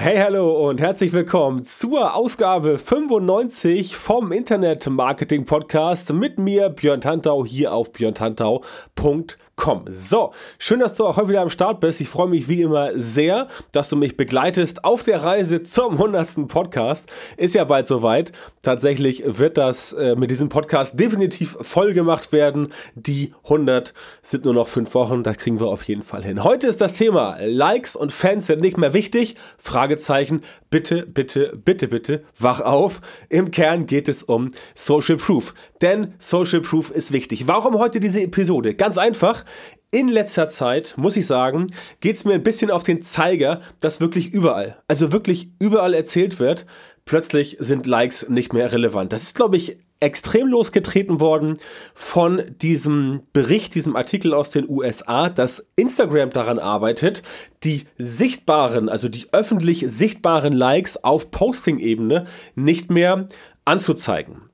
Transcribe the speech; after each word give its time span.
Hey, 0.00 0.16
hallo 0.18 0.68
und 0.68 0.80
herzlich 0.80 1.12
willkommen 1.12 1.64
zur 1.64 2.14
Ausgabe 2.14 2.78
95 2.78 3.96
vom 3.96 4.30
Internet 4.30 4.88
Marketing 4.88 5.44
Podcast 5.44 6.12
mit 6.12 6.38
mir, 6.38 6.68
Björn 6.68 7.00
Tantau, 7.00 7.44
hier 7.44 7.74
auf 7.74 7.90
björntantau.com 7.90 9.47
www.ecom. 9.58 9.84
So, 9.88 10.32
schön, 10.58 10.80
dass 10.80 10.94
du 10.94 11.06
auch 11.06 11.16
heute 11.16 11.28
wieder 11.28 11.42
am 11.42 11.50
Start 11.50 11.80
bist. 11.80 12.00
Ich 12.00 12.08
freue 12.08 12.28
mich 12.28 12.48
wie 12.48 12.62
immer 12.62 12.90
sehr, 12.94 13.48
dass 13.72 13.88
du 13.88 13.96
mich 13.96 14.16
begleitest 14.16 14.84
auf 14.84 15.02
der 15.02 15.22
Reise 15.22 15.62
zum 15.62 15.92
100. 15.92 16.48
Podcast. 16.48 17.10
Ist 17.36 17.54
ja 17.54 17.64
bald 17.64 17.86
soweit. 17.86 18.32
Tatsächlich 18.62 19.22
wird 19.26 19.58
das 19.58 19.92
äh, 19.92 20.14
mit 20.16 20.30
diesem 20.30 20.48
Podcast 20.48 20.98
definitiv 20.98 21.56
voll 21.60 21.92
gemacht 21.92 22.32
werden. 22.32 22.72
Die 22.94 23.34
100 23.44 23.94
sind 24.22 24.44
nur 24.44 24.54
noch 24.54 24.68
fünf 24.68 24.94
Wochen. 24.94 25.22
Das 25.22 25.38
kriegen 25.38 25.60
wir 25.60 25.66
auf 25.66 25.84
jeden 25.84 26.02
Fall 26.02 26.24
hin. 26.24 26.44
Heute 26.44 26.68
ist 26.68 26.80
das 26.80 26.94
Thema 26.94 27.38
Likes 27.40 27.96
und 27.96 28.12
Fans 28.12 28.46
sind 28.46 28.60
nicht 28.60 28.76
mehr 28.76 28.94
wichtig. 28.94 29.36
Fragezeichen. 29.58 30.42
Bitte, 30.70 31.06
bitte, 31.06 31.58
bitte, 31.64 31.88
bitte, 31.88 32.22
wach 32.38 32.60
auf. 32.60 33.00
Im 33.30 33.50
Kern 33.50 33.86
geht 33.86 34.06
es 34.06 34.22
um 34.22 34.52
Social 34.74 35.16
Proof. 35.16 35.54
Denn 35.80 36.14
Social 36.18 36.60
Proof 36.60 36.90
ist 36.90 37.12
wichtig. 37.12 37.48
Warum 37.48 37.78
heute 37.78 38.00
diese 38.00 38.20
Episode? 38.20 38.74
Ganz 38.74 38.98
einfach. 38.98 39.44
In 39.90 40.08
letzter 40.08 40.48
Zeit, 40.48 40.94
muss 40.98 41.16
ich 41.16 41.26
sagen, 41.26 41.66
geht 42.00 42.16
es 42.16 42.24
mir 42.24 42.34
ein 42.34 42.42
bisschen 42.42 42.70
auf 42.70 42.82
den 42.82 43.00
Zeiger, 43.00 43.62
dass 43.80 44.00
wirklich 44.00 44.32
überall, 44.32 44.76
also 44.86 45.12
wirklich 45.12 45.48
überall 45.58 45.94
erzählt 45.94 46.38
wird, 46.38 46.66
plötzlich 47.06 47.56
sind 47.58 47.86
Likes 47.86 48.28
nicht 48.28 48.52
mehr 48.52 48.70
relevant. 48.70 49.14
Das 49.14 49.22
ist, 49.22 49.34
glaube 49.34 49.56
ich, 49.56 49.78
extrem 50.00 50.48
losgetreten 50.48 51.20
worden 51.20 51.58
von 51.94 52.42
diesem 52.60 53.22
Bericht, 53.32 53.74
diesem 53.74 53.96
Artikel 53.96 54.34
aus 54.34 54.50
den 54.50 54.68
USA, 54.68 55.28
dass 55.28 55.66
Instagram 55.76 56.30
daran 56.30 56.58
arbeitet, 56.58 57.22
die 57.64 57.86
sichtbaren, 57.96 58.88
also 58.88 59.08
die 59.08 59.26
öffentlich 59.32 59.84
sichtbaren 59.88 60.52
Likes 60.52 61.02
auf 61.02 61.30
Posting-Ebene 61.30 62.26
nicht 62.54 62.90
mehr 62.90 63.28
anzuzeigen. 63.64 64.47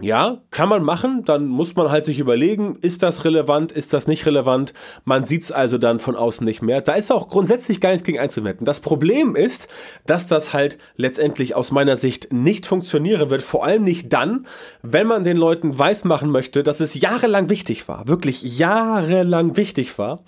Ja, 0.00 0.42
kann 0.50 0.68
man 0.68 0.82
machen, 0.82 1.24
dann 1.24 1.46
muss 1.46 1.74
man 1.74 1.90
halt 1.90 2.04
sich 2.04 2.18
überlegen, 2.18 2.76
ist 2.80 3.02
das 3.02 3.24
relevant, 3.24 3.72
ist 3.72 3.92
das 3.92 4.06
nicht 4.06 4.26
relevant. 4.26 4.72
Man 5.04 5.24
sieht 5.24 5.44
es 5.44 5.52
also 5.52 5.78
dann 5.78 5.98
von 5.98 6.16
außen 6.16 6.44
nicht 6.44 6.62
mehr. 6.62 6.80
Da 6.80 6.92
ist 6.94 7.10
auch 7.10 7.28
grundsätzlich 7.28 7.80
gar 7.80 7.90
nichts 7.90 8.04
gegen 8.04 8.18
einzuwenden. 8.18 8.64
Das 8.64 8.80
Problem 8.80 9.34
ist, 9.34 9.68
dass 10.06 10.26
das 10.26 10.52
halt 10.52 10.78
letztendlich 10.96 11.54
aus 11.54 11.70
meiner 11.70 11.96
Sicht 11.96 12.32
nicht 12.32 12.66
funktionieren 12.66 13.30
wird, 13.30 13.42
vor 13.42 13.64
allem 13.64 13.84
nicht 13.84 14.12
dann, 14.12 14.46
wenn 14.82 15.06
man 15.06 15.24
den 15.24 15.36
Leuten 15.36 15.78
weismachen 15.78 16.30
möchte, 16.30 16.62
dass 16.62 16.80
es 16.80 16.94
jahrelang 16.94 17.48
wichtig 17.48 17.88
war, 17.88 18.08
wirklich 18.08 18.42
jahrelang 18.42 19.56
wichtig 19.56 19.98
war, 19.98 20.22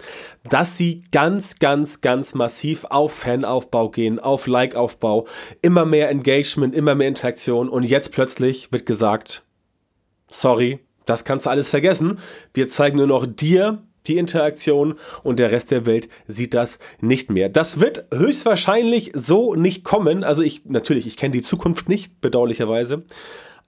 dass 0.48 0.76
sie 0.76 1.02
ganz, 1.12 1.58
ganz, 1.58 2.00
ganz 2.00 2.34
massiv 2.34 2.84
auf 2.84 3.12
Fanaufbau 3.12 3.90
gehen, 3.90 4.18
auf 4.18 4.46
Like-Aufbau, 4.46 5.26
immer 5.62 5.84
mehr 5.84 6.08
Engagement, 6.08 6.74
immer 6.74 6.94
mehr 6.94 7.08
Interaktion 7.08 7.68
und 7.68 7.84
jetzt 7.84 8.12
plötzlich 8.12 8.72
wird 8.72 8.86
gesagt, 8.86 9.44
sorry, 10.32 10.80
das 11.06 11.24
kannst 11.24 11.46
du 11.46 11.50
alles 11.50 11.68
vergessen. 11.68 12.18
Wir 12.54 12.68
zeigen 12.68 12.98
nur 12.98 13.06
noch 13.06 13.26
dir 13.26 13.82
die 14.06 14.18
Interaktion 14.18 14.94
und 15.22 15.38
der 15.38 15.50
Rest 15.50 15.70
der 15.70 15.86
Welt 15.86 16.08
sieht 16.26 16.54
das 16.54 16.78
nicht 17.00 17.30
mehr. 17.30 17.48
Das 17.48 17.80
wird 17.80 18.06
höchstwahrscheinlich 18.12 19.12
so 19.14 19.54
nicht 19.54 19.84
kommen. 19.84 20.24
Also 20.24 20.42
ich, 20.42 20.64
natürlich, 20.64 21.06
ich 21.06 21.16
kenne 21.16 21.32
die 21.32 21.42
Zukunft 21.42 21.88
nicht, 21.88 22.20
bedauerlicherweise. 22.20 23.04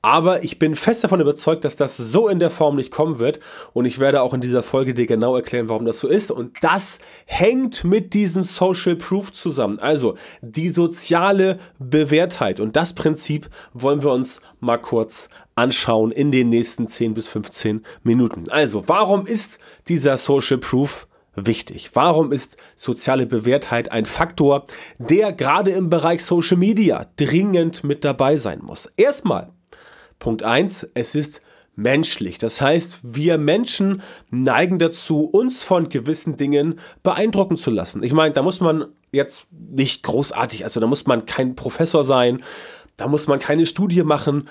Aber 0.05 0.43
ich 0.43 0.59
bin 0.59 0.75
fest 0.75 1.05
davon 1.05 1.21
überzeugt, 1.21 1.65
dass 1.65 1.77
das 1.77 1.97
so 1.97 2.29
in 2.29 2.41
der 2.41 2.51
Form 2.51 2.75
nicht 2.75 2.91
kommen 2.91 3.21
wird. 3.21 3.39
Und 3.73 3.85
ich 3.85 4.01
werde 4.01 4.21
auch 4.23 4.35
in 4.35 4.41
dieser 4.41 4.65
Folge 4.65 4.95
dir 4.95 5.07
genau 5.07 5.37
erklären, 5.37 5.69
warum 5.69 5.87
das 5.87 6.01
so 6.01 6.09
ist. 6.09 6.33
Und 6.33 6.57
das 6.61 6.99
hängt 7.25 7.85
mit 7.85 8.13
diesem 8.13 8.43
Social 8.43 8.97
Proof 8.97 9.33
zusammen. 9.33 9.79
Also 9.79 10.17
die 10.41 10.71
soziale 10.71 11.61
Bewährtheit. 11.79 12.59
Und 12.59 12.75
das 12.75 12.95
Prinzip 12.95 13.49
wollen 13.75 14.03
wir 14.03 14.11
uns 14.11 14.41
mal 14.59 14.79
kurz 14.79 15.29
anschauen 15.55 16.11
in 16.11 16.33
den 16.33 16.49
nächsten 16.49 16.89
10 16.89 17.15
bis 17.15 17.29
15 17.29 17.85
Minuten. 18.03 18.49
Also, 18.49 18.83
warum 18.89 19.27
ist 19.27 19.61
dieser 19.87 20.17
Social 20.17 20.59
Proof 20.59 21.07
wichtig? 21.37 21.91
Warum 21.95 22.33
ist 22.33 22.57
soziale 22.75 23.27
Bewährtheit 23.27 23.93
ein 23.93 24.07
Faktor, 24.07 24.67
der 24.99 25.33
gerade 25.33 25.71
im 25.71 25.91
Bereich 25.91 26.25
Social 26.25 26.57
Media 26.57 27.07
dringend 27.17 27.85
mit 27.85 28.05
dabei 28.05 28.37
sein 28.37 28.61
muss? 28.63 28.89
Erstmal 28.97 29.53
Punkt 30.23 30.45
1, 30.45 30.87
es 30.95 31.17
ist 31.17 31.43
menschlich. 31.75 32.39
Das 32.39 32.61
heißt, 32.61 33.01
wir 33.03 33.39
Menschen 33.39 34.03
neigen 34.31 34.79
dazu, 34.79 35.25
uns 35.25 35.65
von 35.65 35.89
gewissen 35.89 36.37
Dingen 36.37 36.79
beeindrucken 37.03 37.57
zu 37.57 37.73
lassen. 37.73 38.05
Ich 38.05 38.13
meine, 38.13 38.33
da 38.33 38.43
muss 38.43 38.61
man 38.61 38.87
jetzt 39.11 39.49
nicht 39.51 40.05
großartig, 40.05 40.63
also 40.63 40.79
da 40.79 40.87
muss 40.87 41.07
man 41.07 41.27
kein 41.27 41.57
Professor 41.57 42.05
sein, 42.05 42.41
da 42.97 43.09
muss 43.09 43.27
man 43.27 43.41
keine 43.41 43.67
Studie 43.67 44.05
machen. 44.05 44.47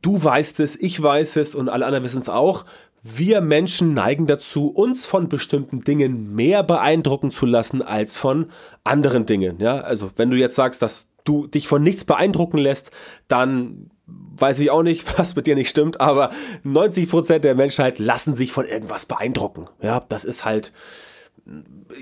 Du 0.00 0.24
weißt 0.24 0.58
es, 0.60 0.80
ich 0.80 1.02
weiß 1.02 1.36
es 1.36 1.54
und 1.54 1.68
alle 1.68 1.84
anderen 1.84 2.04
wissen 2.04 2.22
es 2.22 2.30
auch. 2.30 2.64
Wir 3.02 3.42
Menschen 3.42 3.92
neigen 3.92 4.26
dazu, 4.26 4.68
uns 4.68 5.04
von 5.04 5.28
bestimmten 5.28 5.82
Dingen 5.84 6.34
mehr 6.34 6.62
beeindrucken 6.62 7.30
zu 7.30 7.44
lassen 7.44 7.82
als 7.82 8.16
von 8.16 8.46
anderen 8.84 9.26
Dingen. 9.26 9.58
Ja, 9.58 9.82
also 9.82 10.12
wenn 10.16 10.30
du 10.30 10.38
jetzt 10.38 10.54
sagst, 10.54 10.80
dass 10.80 11.10
du 11.24 11.46
dich 11.46 11.68
von 11.68 11.82
nichts 11.82 12.04
beeindrucken 12.04 12.56
lässt, 12.56 12.90
dann 13.28 13.90
weiß 14.36 14.58
ich 14.60 14.70
auch 14.70 14.82
nicht, 14.82 15.06
was 15.18 15.36
mit 15.36 15.46
dir 15.46 15.54
nicht 15.54 15.68
stimmt, 15.68 16.00
aber 16.00 16.30
90% 16.64 17.38
der 17.38 17.54
Menschheit 17.54 17.98
lassen 17.98 18.36
sich 18.36 18.52
von 18.52 18.66
irgendwas 18.66 19.06
beeindrucken. 19.06 19.66
Ja, 19.80 20.04
das 20.08 20.24
ist 20.24 20.44
halt 20.44 20.72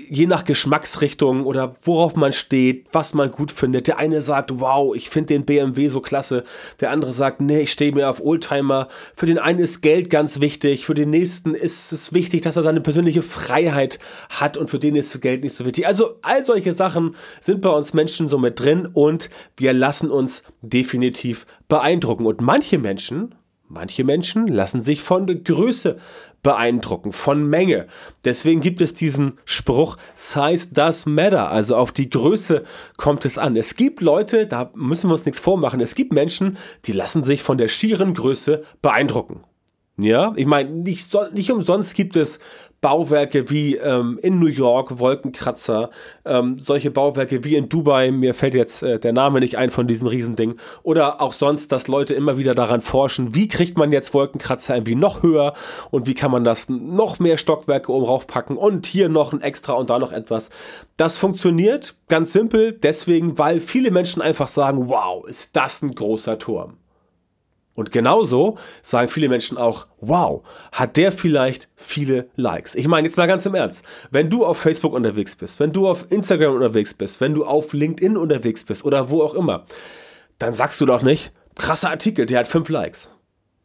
je 0.07 0.27
nach 0.27 0.43
Geschmacksrichtung 0.43 1.45
oder 1.45 1.75
worauf 1.83 2.15
man 2.15 2.33
steht, 2.33 2.87
was 2.91 3.13
man 3.13 3.31
gut 3.31 3.51
findet. 3.51 3.87
Der 3.87 3.97
eine 3.97 4.21
sagt, 4.21 4.59
wow, 4.59 4.95
ich 4.95 5.09
finde 5.09 5.29
den 5.29 5.45
BMW 5.45 5.89
so 5.89 6.01
klasse. 6.01 6.43
Der 6.79 6.91
andere 6.91 7.13
sagt, 7.13 7.41
nee, 7.41 7.61
ich 7.61 7.71
stehe 7.71 7.91
mir 7.91 8.09
auf 8.09 8.23
Oldtimer. 8.23 8.87
Für 9.15 9.25
den 9.25 9.39
einen 9.39 9.59
ist 9.59 9.81
Geld 9.81 10.09
ganz 10.09 10.39
wichtig. 10.39 10.85
Für 10.85 10.93
den 10.93 11.09
nächsten 11.09 11.55
ist 11.55 11.91
es 11.91 12.13
wichtig, 12.13 12.41
dass 12.41 12.57
er 12.57 12.63
seine 12.63 12.81
persönliche 12.81 13.23
Freiheit 13.23 13.99
hat 14.29 14.57
und 14.57 14.69
für 14.69 14.79
den 14.79 14.95
ist 14.95 15.19
Geld 15.21 15.43
nicht 15.43 15.55
so 15.55 15.65
wichtig. 15.65 15.87
Also 15.87 16.15
all 16.21 16.43
solche 16.43 16.73
Sachen 16.73 17.15
sind 17.41 17.61
bei 17.61 17.69
uns 17.69 17.93
Menschen 17.93 18.27
so 18.27 18.37
mit 18.37 18.59
drin 18.59 18.87
und 18.91 19.29
wir 19.57 19.73
lassen 19.73 20.11
uns 20.11 20.43
definitiv 20.61 21.45
beeindrucken. 21.67 22.25
Und 22.25 22.41
manche 22.41 22.77
Menschen, 22.77 23.33
Manche 23.71 24.03
Menschen 24.03 24.47
lassen 24.47 24.81
sich 24.81 25.03
von 25.03 25.27
Größe 25.43 25.99
beeindrucken, 26.41 27.11
von 27.11 27.47
Menge. 27.47 27.85
Deswegen 28.25 28.61
gibt 28.61 28.81
es 28.81 28.93
diesen 28.93 29.35
Spruch, 29.45 29.97
Size 30.15 30.73
does 30.73 31.05
matter, 31.05 31.51
also 31.51 31.75
auf 31.75 31.91
die 31.91 32.09
Größe 32.09 32.63
kommt 32.97 33.25
es 33.25 33.37
an. 33.37 33.55
Es 33.55 33.75
gibt 33.75 34.01
Leute, 34.01 34.47
da 34.47 34.71
müssen 34.73 35.07
wir 35.07 35.13
uns 35.13 35.25
nichts 35.25 35.39
vormachen, 35.39 35.81
es 35.81 35.93
gibt 35.93 36.13
Menschen, 36.13 36.57
die 36.85 36.93
lassen 36.93 37.23
sich 37.23 37.43
von 37.43 37.59
der 37.59 37.67
schieren 37.67 38.15
Größe 38.15 38.63
beeindrucken. 38.81 39.43
Ja, 39.97 40.33
ich 40.35 40.47
meine, 40.47 40.71
nicht, 40.71 41.15
nicht 41.33 41.51
umsonst 41.51 41.93
gibt 41.93 42.15
es 42.15 42.39
Bauwerke 42.81 43.49
wie 43.49 43.75
ähm, 43.75 44.19
in 44.21 44.39
New 44.39 44.47
York, 44.47 44.99
Wolkenkratzer, 44.99 45.89
ähm, 46.25 46.57
solche 46.59 46.91
Bauwerke 46.91 47.43
wie 47.43 47.55
in 47.55 47.67
Dubai, 47.67 48.11
mir 48.11 48.33
fällt 48.33 48.53
jetzt 48.53 48.83
äh, 48.83 48.99
der 48.99 49.11
Name 49.11 49.39
nicht 49.39 49.57
ein 49.57 49.69
von 49.69 49.87
diesem 49.87 50.07
Riesending, 50.07 50.55
oder 50.83 51.21
auch 51.21 51.33
sonst, 51.33 51.71
dass 51.71 51.87
Leute 51.87 52.13
immer 52.13 52.37
wieder 52.37 52.55
daran 52.55 52.81
forschen, 52.81 53.35
wie 53.35 53.47
kriegt 53.47 53.77
man 53.77 53.91
jetzt 53.91 54.13
Wolkenkratzer 54.13 54.75
irgendwie 54.75 54.95
noch 54.95 55.23
höher 55.23 55.53
und 55.91 56.07
wie 56.07 56.13
kann 56.13 56.31
man 56.31 56.43
das 56.43 56.69
noch 56.69 57.19
mehr 57.19 57.37
Stockwerke 57.37 57.91
oben 57.91 58.05
raufpacken 58.05 58.57
und 58.57 58.85
hier 58.85 59.09
noch 59.09 59.33
ein 59.33 59.41
extra 59.41 59.73
und 59.73 59.89
da 59.89 59.99
noch 59.99 60.11
etwas. 60.11 60.49
Das 60.95 61.17
funktioniert 61.17 61.95
ganz 62.07 62.33
simpel, 62.33 62.71
deswegen, 62.71 63.37
weil 63.37 63.59
viele 63.59 63.91
Menschen 63.91 64.21
einfach 64.21 64.47
sagen, 64.47 64.87
wow, 64.87 65.27
ist 65.27 65.55
das 65.55 65.81
ein 65.81 65.95
großer 65.95 66.39
Turm. 66.39 66.77
Und 67.79 67.93
genauso 67.93 68.57
sagen 68.81 69.07
viele 69.07 69.29
Menschen 69.29 69.57
auch, 69.57 69.87
wow, 70.01 70.45
hat 70.73 70.97
der 70.97 71.13
vielleicht 71.13 71.69
viele 71.77 72.29
Likes? 72.35 72.75
Ich 72.75 72.89
meine 72.89 73.07
jetzt 73.07 73.15
mal 73.15 73.25
ganz 73.25 73.45
im 73.45 73.55
Ernst, 73.55 73.85
wenn 74.11 74.29
du 74.29 74.45
auf 74.45 74.57
Facebook 74.57 74.91
unterwegs 74.91 75.37
bist, 75.37 75.61
wenn 75.61 75.71
du 75.71 75.87
auf 75.87 76.11
Instagram 76.11 76.55
unterwegs 76.55 76.93
bist, 76.93 77.21
wenn 77.21 77.33
du 77.33 77.45
auf 77.45 77.71
LinkedIn 77.71 78.17
unterwegs 78.17 78.65
bist 78.65 78.83
oder 78.83 79.09
wo 79.09 79.23
auch 79.23 79.33
immer, 79.33 79.63
dann 80.39 80.51
sagst 80.51 80.81
du 80.81 80.85
doch 80.85 81.03
nicht, 81.03 81.31
krasser 81.55 81.89
Artikel, 81.89 82.25
der 82.25 82.39
hat 82.39 82.49
fünf 82.49 82.67
Likes. 82.67 83.11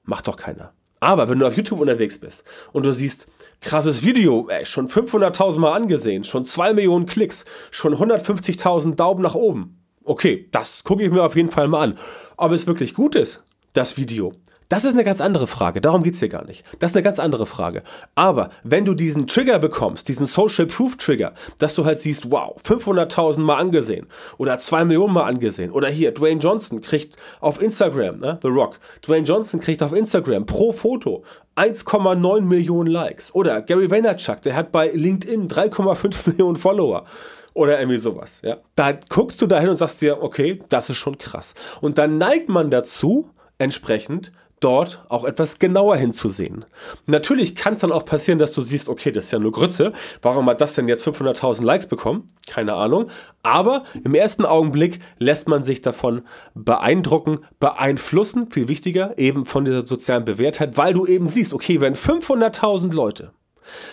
Macht 0.05 0.29
doch 0.29 0.37
keiner. 0.37 0.75
Aber 1.01 1.29
wenn 1.29 1.41
du 1.41 1.47
auf 1.49 1.57
YouTube 1.57 1.81
unterwegs 1.81 2.21
bist 2.21 2.45
und 2.73 2.85
du 2.85 2.93
siehst, 2.93 3.27
krasses 3.61 4.05
Video, 4.05 4.49
ey, 4.49 4.65
schon 4.65 4.87
500.000 4.89 5.59
Mal 5.59 5.73
angesehen, 5.73 6.23
schon 6.23 6.45
2 6.45 6.75
Millionen 6.75 7.07
Klicks, 7.07 7.47
schon 7.73 7.97
150.000 7.97 8.95
Daumen 8.95 9.23
nach 9.23 9.35
oben. 9.35 9.81
Okay, 10.05 10.49
das 10.53 10.85
gucke 10.85 11.03
ich 11.03 11.11
mir 11.11 11.25
auf 11.25 11.35
jeden 11.35 11.51
Fall 11.51 11.67
mal 11.67 11.83
an. 11.83 11.99
Ob 12.37 12.53
es 12.53 12.69
wirklich 12.69 12.95
gut 12.95 13.17
ist, 13.17 13.43
das 13.75 13.97
Video. 13.97 14.33
Das 14.71 14.85
ist 14.85 14.95
eine 14.95 15.05
ganz 15.05 15.21
andere 15.21 15.47
Frage. 15.47 15.83
Darum 15.83 16.03
geht 16.03 16.15
es 16.15 16.21
hier 16.21 16.31
gar 16.31 16.45
nicht. 16.45 16.65
Das 16.81 16.93
ist 16.93 16.97
eine 16.97 17.03
ganz 17.03 17.19
andere 17.19 17.45
Frage. 17.45 17.83
Aber 18.15 18.49
wenn 18.63 18.87
du 18.87 18.95
diesen 18.95 19.27
Trigger 19.27 19.59
bekommst, 19.59 20.09
diesen 20.09 20.27
Social 20.27 20.67
Proof 20.67 20.97
Trigger, 20.97 21.35
dass 21.59 21.75
du 21.75 21.85
halt 21.85 21.99
siehst, 21.99 22.31
wow, 22.31 22.57
500.000 22.67 23.41
Mal 23.41 23.57
angesehen 23.57 24.07
oder 24.39 24.59
2 24.59 24.87
Millionen 24.87 25.13
Mal 25.13 25.25
angesehen 25.25 25.71
oder 25.71 25.89
hier, 25.89 26.13
Dwayne 26.13 26.41
Johnson 26.41 26.81
kriegt 26.81 27.17
auf 27.41 27.61
Instagram, 27.61 28.19
ne, 28.19 28.39
The 28.43 28.49
Rock, 28.49 28.81
Dwayne 29.07 29.27
Johnson 29.27 29.61
kriegt 29.61 29.83
auf 29.83 29.93
Instagram 29.93 30.47
pro 30.47 30.73
Foto 30.73 31.25
1,9 31.57 32.41
Millionen 32.41 32.91
Likes. 32.91 33.35
Oder 33.35 33.61
Gary 33.61 33.91
Vaynerchuk, 33.91 34.41
der 34.43 34.57
hat 34.57 34.73
bei 34.73 34.89
LinkedIn 34.89 35.49
3,5 35.49 36.15
Millionen 36.31 36.57
Follower 36.57 37.05
oder 37.53 37.79
irgendwie 37.79 37.99
sowas. 37.99 38.41
Ja. 38.43 38.57
Da 38.75 38.93
guckst 38.93 39.41
du 39.43 39.47
dahin 39.47 39.69
und 39.69 39.77
sagst 39.77 40.01
dir, 40.01 40.23
okay, 40.23 40.61
das 40.71 40.91
ist 40.91 40.97
schon 40.97 41.19
krass. 41.19 41.55
Und 41.81 41.99
dann 41.99 42.19
neigt 42.19 42.49
man 42.49 42.71
dazu, 42.71 43.31
entsprechend 43.65 44.31
dort 44.61 45.05
auch 45.09 45.25
etwas 45.25 45.59
genauer 45.59 45.97
hinzusehen. 45.97 46.65
Natürlich 47.07 47.57
kann 47.57 47.75
es 47.75 47.81
dann 47.81 47.93
auch 47.93 48.05
passieren, 48.05 48.39
dass 48.39 48.53
du 48.53 48.61
siehst, 48.61 48.89
okay, 48.89 49.11
das 49.11 49.27
ist 49.27 49.31
ja 49.31 49.39
nur 49.39 49.53
Grütze, 49.53 49.93
warum 50.23 50.47
hat 50.49 50.61
das 50.61 50.75
denn 50.75 50.87
jetzt 50.87 51.07
500.000 51.07 51.65
Likes 51.65 51.87
bekommen? 51.87 52.35
Keine 52.47 52.75
Ahnung. 52.75 53.09
Aber 53.43 53.85
im 54.05 54.15
ersten 54.15 54.45
Augenblick 54.45 55.01
lässt 55.19 55.49
man 55.49 55.65
sich 55.65 55.81
davon 55.83 56.23
beeindrucken, 56.55 57.41
beeinflussen, 57.59 58.51
viel 58.51 58.69
wichtiger, 58.69 59.19
eben 59.19 59.45
von 59.45 59.65
dieser 59.65 59.87
sozialen 59.87 60.25
Bewährtheit, 60.25 60.77
weil 60.77 60.95
du 60.95 61.07
eben 61.07 61.29
siehst, 61.29 61.53
okay, 61.53 61.81
wenn 61.81 61.95
500.000 61.95 62.95
Leute, 62.95 63.33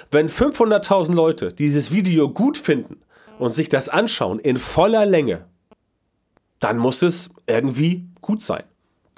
wenn 0.10 0.30
500.000 0.30 1.14
Leute 1.14 1.54
dieses 1.54 1.92
Video 1.92 2.30
gut 2.30 2.58
finden 2.58 3.02
und 3.40 3.54
sich 3.54 3.70
das 3.70 3.90
anschauen 3.90 4.40
in 4.40 4.58
voller 4.58 5.06
Länge, 5.06 5.46
dann 6.60 6.78
muss 6.78 7.02
es 7.02 7.30
irgendwie 7.48 8.06
gut 8.22 8.42
sein. 8.42 8.64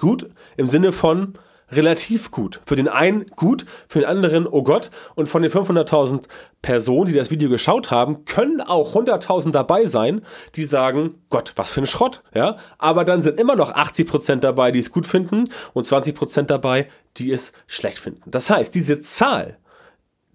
Gut 0.04 0.26
im 0.58 0.66
Sinne 0.66 0.92
von, 0.92 1.38
relativ 1.72 2.30
gut. 2.30 2.60
Für 2.66 2.76
den 2.76 2.88
einen 2.88 3.24
gut, 3.28 3.64
für 3.88 4.00
den 4.00 4.08
anderen 4.08 4.46
oh 4.46 4.62
Gott. 4.62 4.90
Und 5.14 5.30
von 5.30 5.40
den 5.40 5.50
500.000 5.50 6.24
Personen, 6.60 7.06
die 7.06 7.14
das 7.14 7.30
Video 7.30 7.48
geschaut 7.48 7.90
haben, 7.90 8.26
können 8.26 8.60
auch 8.60 8.94
100.000 8.94 9.50
dabei 9.50 9.86
sein, 9.86 10.20
die 10.56 10.64
sagen, 10.64 11.22
Gott, 11.30 11.54
was 11.56 11.72
für 11.72 11.80
ein 11.80 11.86
Schrott. 11.86 12.22
Ja? 12.34 12.56
Aber 12.76 13.06
dann 13.06 13.22
sind 13.22 13.40
immer 13.40 13.56
noch 13.56 13.74
80% 13.74 14.36
dabei, 14.36 14.72
die 14.72 14.80
es 14.80 14.92
gut 14.92 15.06
finden 15.06 15.48
und 15.72 15.86
20% 15.86 16.42
dabei, 16.42 16.88
die 17.16 17.32
es 17.32 17.52
schlecht 17.66 17.98
finden. 17.98 18.30
Das 18.30 18.50
heißt, 18.50 18.74
diese 18.74 19.00
Zahl, 19.00 19.56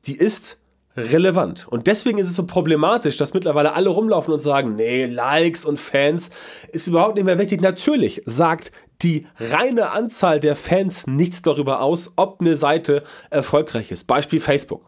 die 0.06 0.18
ist 0.18 0.58
relevant. 0.96 1.68
Und 1.68 1.88
deswegen 1.88 2.18
ist 2.18 2.28
es 2.28 2.36
so 2.36 2.46
problematisch, 2.46 3.18
dass 3.18 3.34
mittlerweile 3.34 3.74
alle 3.74 3.90
rumlaufen 3.90 4.34
und 4.34 4.40
sagen, 4.40 4.76
nee, 4.76 5.06
Likes 5.06 5.66
und 5.66 5.80
Fans 5.80 6.30
ist 6.72 6.88
überhaupt 6.88 7.16
nicht 7.16 7.26
mehr 7.26 7.40
wichtig. 7.40 7.62
Natürlich 7.62 8.22
sagt 8.26 8.72
die 9.02 9.28
reine 9.38 9.92
Anzahl 9.92 10.40
der 10.40 10.56
Fans 10.56 11.08
nichts 11.08 11.42
darüber 11.42 11.82
aus, 11.82 12.12
ob 12.16 12.42
eine 12.42 12.58
Seite 12.58 13.04
erfolgreich 13.30 13.92
ist. 13.92 14.06
Beispiel 14.06 14.42
Facebook. 14.42 14.86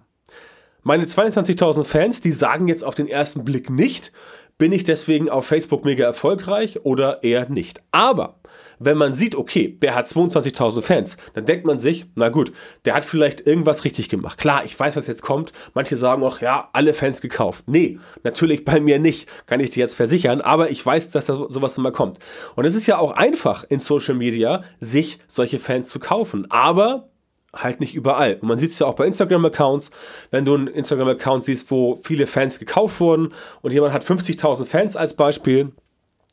Meine 0.84 1.06
22.000 1.06 1.86
Fans, 1.86 2.22
die 2.22 2.32
sagen 2.32 2.68
jetzt 2.68 2.84
auf 2.84 2.96
den 2.96 3.08
ersten 3.08 3.46
Blick 3.46 3.70
nicht, 3.70 4.12
bin 4.62 4.74
ich 4.74 4.84
deswegen 4.84 5.28
auf 5.28 5.48
Facebook 5.48 5.86
mega 5.86 6.06
erfolgreich 6.06 6.86
oder 6.86 7.24
eher 7.24 7.50
nicht. 7.50 7.82
Aber 7.92 8.36
wenn 8.78 8.96
man 8.96 9.16
sieht, 9.16 9.34
okay, 9.34 9.76
der 9.82 9.96
hat 9.96 10.06
22.000 10.06 10.84
Fans, 10.84 11.18
dann 11.34 11.46
denkt 11.46 11.66
man 11.66 11.80
sich, 11.80 12.06
na 12.14 12.30
gut, 12.30 12.54
der 12.86 12.94
hat 12.94 13.04
vielleicht 13.04 13.48
irgendwas 13.48 13.86
richtig 13.86 14.08
gemacht. 14.08 14.38
Klar, 14.38 14.64
ich 14.64 14.80
weiß, 14.80 14.98
was 14.98 15.08
jetzt 15.08 15.24
kommt. 15.24 15.52
Manche 15.74 15.98
sagen 15.98 16.22
auch, 16.22 16.42
ja, 16.42 16.70
alle 16.74 16.94
Fans 16.94 17.22
gekauft. 17.22 17.64
Nee, 17.66 17.98
natürlich 18.22 18.64
bei 18.64 18.80
mir 18.80 19.00
nicht, 19.00 19.28
kann 19.48 19.62
ich 19.62 19.72
dir 19.72 19.80
jetzt 19.80 19.96
versichern, 19.96 20.42
aber 20.42 20.70
ich 20.70 20.86
weiß, 20.86 21.10
dass 21.10 21.26
da 21.26 21.34
sowas 21.50 21.80
immer 21.80 21.92
kommt. 21.92 22.20
Und 22.56 22.66
es 22.66 22.76
ist 22.76 22.86
ja 22.86 23.00
auch 23.00 23.14
einfach 23.14 23.64
in 23.64 23.80
Social 23.80 24.14
Media, 24.14 24.64
sich 24.80 25.18
solche 25.28 25.58
Fans 25.58 25.90
zu 25.90 26.00
kaufen. 26.00 26.46
Aber 26.52 27.11
halt 27.56 27.80
nicht 27.80 27.96
überall. 27.96 28.36
Und 28.36 28.48
man 28.48 28.58
sieht 28.58 28.72
es 28.72 28.80
ja 28.80 28.88
auch 28.88 28.96
bei 28.96 29.06
Instagram-Accounts, 29.06 29.92
wenn 30.30 30.46
du 30.46 30.56
einen 30.56 30.68
Instagram-Account 30.68 31.44
siehst, 31.44 31.70
wo 31.72 32.00
viele 32.04 32.28
Fans 32.28 32.60
gekauft 32.60 33.00
wurden 33.00 33.34
und 33.62 33.74
jemand 33.74 33.94
hat 33.94 34.06
50.000 34.06 34.66
Fans 34.66 34.96
als 34.96 35.16
Beispiel, 35.16 35.72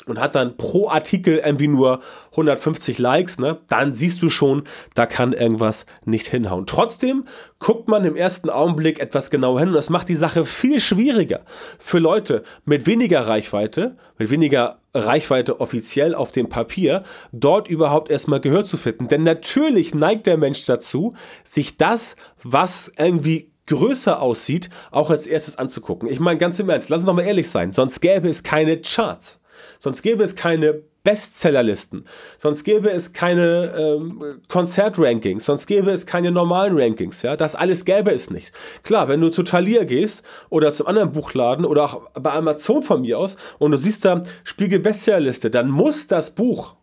und 0.07 0.21
hat 0.21 0.35
dann 0.35 0.57
pro 0.57 0.89
Artikel 0.89 1.39
irgendwie 1.45 1.69
nur 1.69 2.01
150 2.33 2.99
Likes, 2.99 3.39
ne, 3.39 3.59
dann 3.69 3.93
siehst 3.93 4.23
du 4.23 4.31
schon, 4.31 4.63
da 4.95 5.07
kann 5.07 5.33
irgendwas 5.33 5.87
nicht 6.05 6.27
hinhauen. 6.27 6.67
Trotzdem 6.67 7.25
guckt 7.59 7.89
man 7.89 8.05
im 8.05 8.17
ersten 8.17 8.51
Augenblick 8.51 9.01
etwas 9.01 9.31
genauer 9.31 9.61
hin 9.61 9.69
und 9.69 9.75
das 9.75 9.91
macht 9.91 10.09
die 10.09 10.15
Sache 10.15 10.45
viel 10.45 10.81
schwieriger 10.81 11.41
für 11.79 11.99
Leute 11.99 12.43
mit 12.65 12.87
weniger 12.87 13.27
Reichweite, 13.27 13.97
mit 14.19 14.31
weniger 14.31 14.81
Reichweite 14.95 15.61
offiziell 15.61 16.15
auf 16.15 16.33
dem 16.33 16.49
Papier, 16.49 17.03
dort 17.33 17.69
überhaupt 17.69 18.11
erstmal 18.11 18.41
Gehör 18.41 18.65
zu 18.65 18.77
finden. 18.77 19.09
Denn 19.09 19.23
natürlich 19.23 19.95
neigt 19.95 20.27
der 20.27 20.39
Mensch 20.39 20.65
dazu, 20.65 21.15
sich 21.45 21.77
das, 21.77 22.17
was 22.43 22.91
irgendwie 22.97 23.51
größer 23.67 24.23
aussieht, 24.23 24.71
auch 24.91 25.11
als 25.11 25.27
erstes 25.27 25.57
anzugucken. 25.57 26.09
Ich 26.09 26.21
meine, 26.21 26.39
ganz 26.39 26.59
im 26.59 26.71
Ernst, 26.71 26.89
lass 26.89 27.01
uns 27.01 27.07
doch 27.07 27.15
mal 27.15 27.23
ehrlich 27.23 27.51
sein, 27.51 27.73
sonst 27.73 28.01
gäbe 28.01 28.29
es 28.29 28.43
keine 28.43 28.81
Charts. 28.81 29.41
Sonst 29.79 30.03
gäbe 30.03 30.25
es 30.25 30.37
keine 30.37 30.83
Bestsellerlisten, 31.05 32.05
sonst 32.37 32.65
gäbe 32.65 32.91
es 32.91 33.13
keine 33.13 33.73
ähm, 33.79 34.43
Konzertrankings, 34.49 35.45
sonst 35.45 35.67
gäbe 35.67 35.91
es 35.91 36.05
keine 36.05 36.31
normalen 36.31 36.79
Rankings. 36.79 37.23
Ja? 37.23 37.37
Das 37.37 37.55
alles 37.55 37.85
gäbe 37.85 38.13
es 38.13 38.31
nicht. 38.31 38.53
Klar, 38.83 39.09
wenn 39.09 39.21
du 39.21 39.31
zu 39.31 39.43
Thalia 39.43 39.85
gehst 39.85 40.23
oder 40.51 40.71
zum 40.71 40.87
anderen 40.87 41.13
Buchladen 41.13 41.65
oder 41.65 41.85
auch 41.85 42.11
bei 42.13 42.33
Amazon 42.33 42.83
von 42.83 43.01
mir 43.01 43.19
aus 43.19 43.37
und 43.59 43.71
du 43.71 43.79
siehst 43.79 44.05
da 44.05 44.25
Spiegel 44.45 44.81
Bestsellerliste, 44.81 45.51
dann 45.51 45.71
muss 45.71 46.09
das 46.09 46.35
Buch 46.35 46.75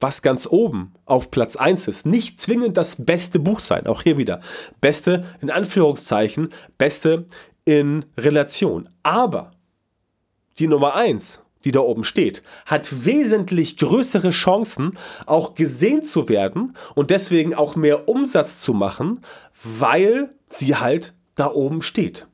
was 0.00 0.22
ganz 0.22 0.46
oben 0.46 0.92
auf 1.06 1.30
Platz 1.30 1.56
1 1.56 1.88
ist, 1.88 2.06
nicht 2.06 2.40
zwingend 2.40 2.76
das 2.76 3.04
beste 3.04 3.38
Buch 3.38 3.60
sein. 3.60 3.86
Auch 3.86 4.02
hier 4.02 4.16
wieder. 4.16 4.40
Beste 4.80 5.24
in 5.40 5.50
Anführungszeichen, 5.50 6.50
beste 6.78 7.26
in 7.64 8.04
Relation. 8.16 8.88
Aber 9.02 9.52
die 10.58 10.68
Nummer 10.68 10.94
1 10.94 11.40
die 11.68 11.72
da 11.72 11.80
oben 11.80 12.02
steht, 12.02 12.42
hat 12.64 13.04
wesentlich 13.04 13.76
größere 13.76 14.30
Chancen, 14.30 14.96
auch 15.26 15.54
gesehen 15.54 16.02
zu 16.02 16.30
werden 16.30 16.74
und 16.94 17.10
deswegen 17.10 17.54
auch 17.54 17.76
mehr 17.76 18.08
Umsatz 18.08 18.62
zu 18.62 18.72
machen, 18.72 19.20
weil 19.62 20.30
sie 20.48 20.76
halt 20.76 21.12
da 21.34 21.52
oben 21.52 21.82
steht. 21.82 22.26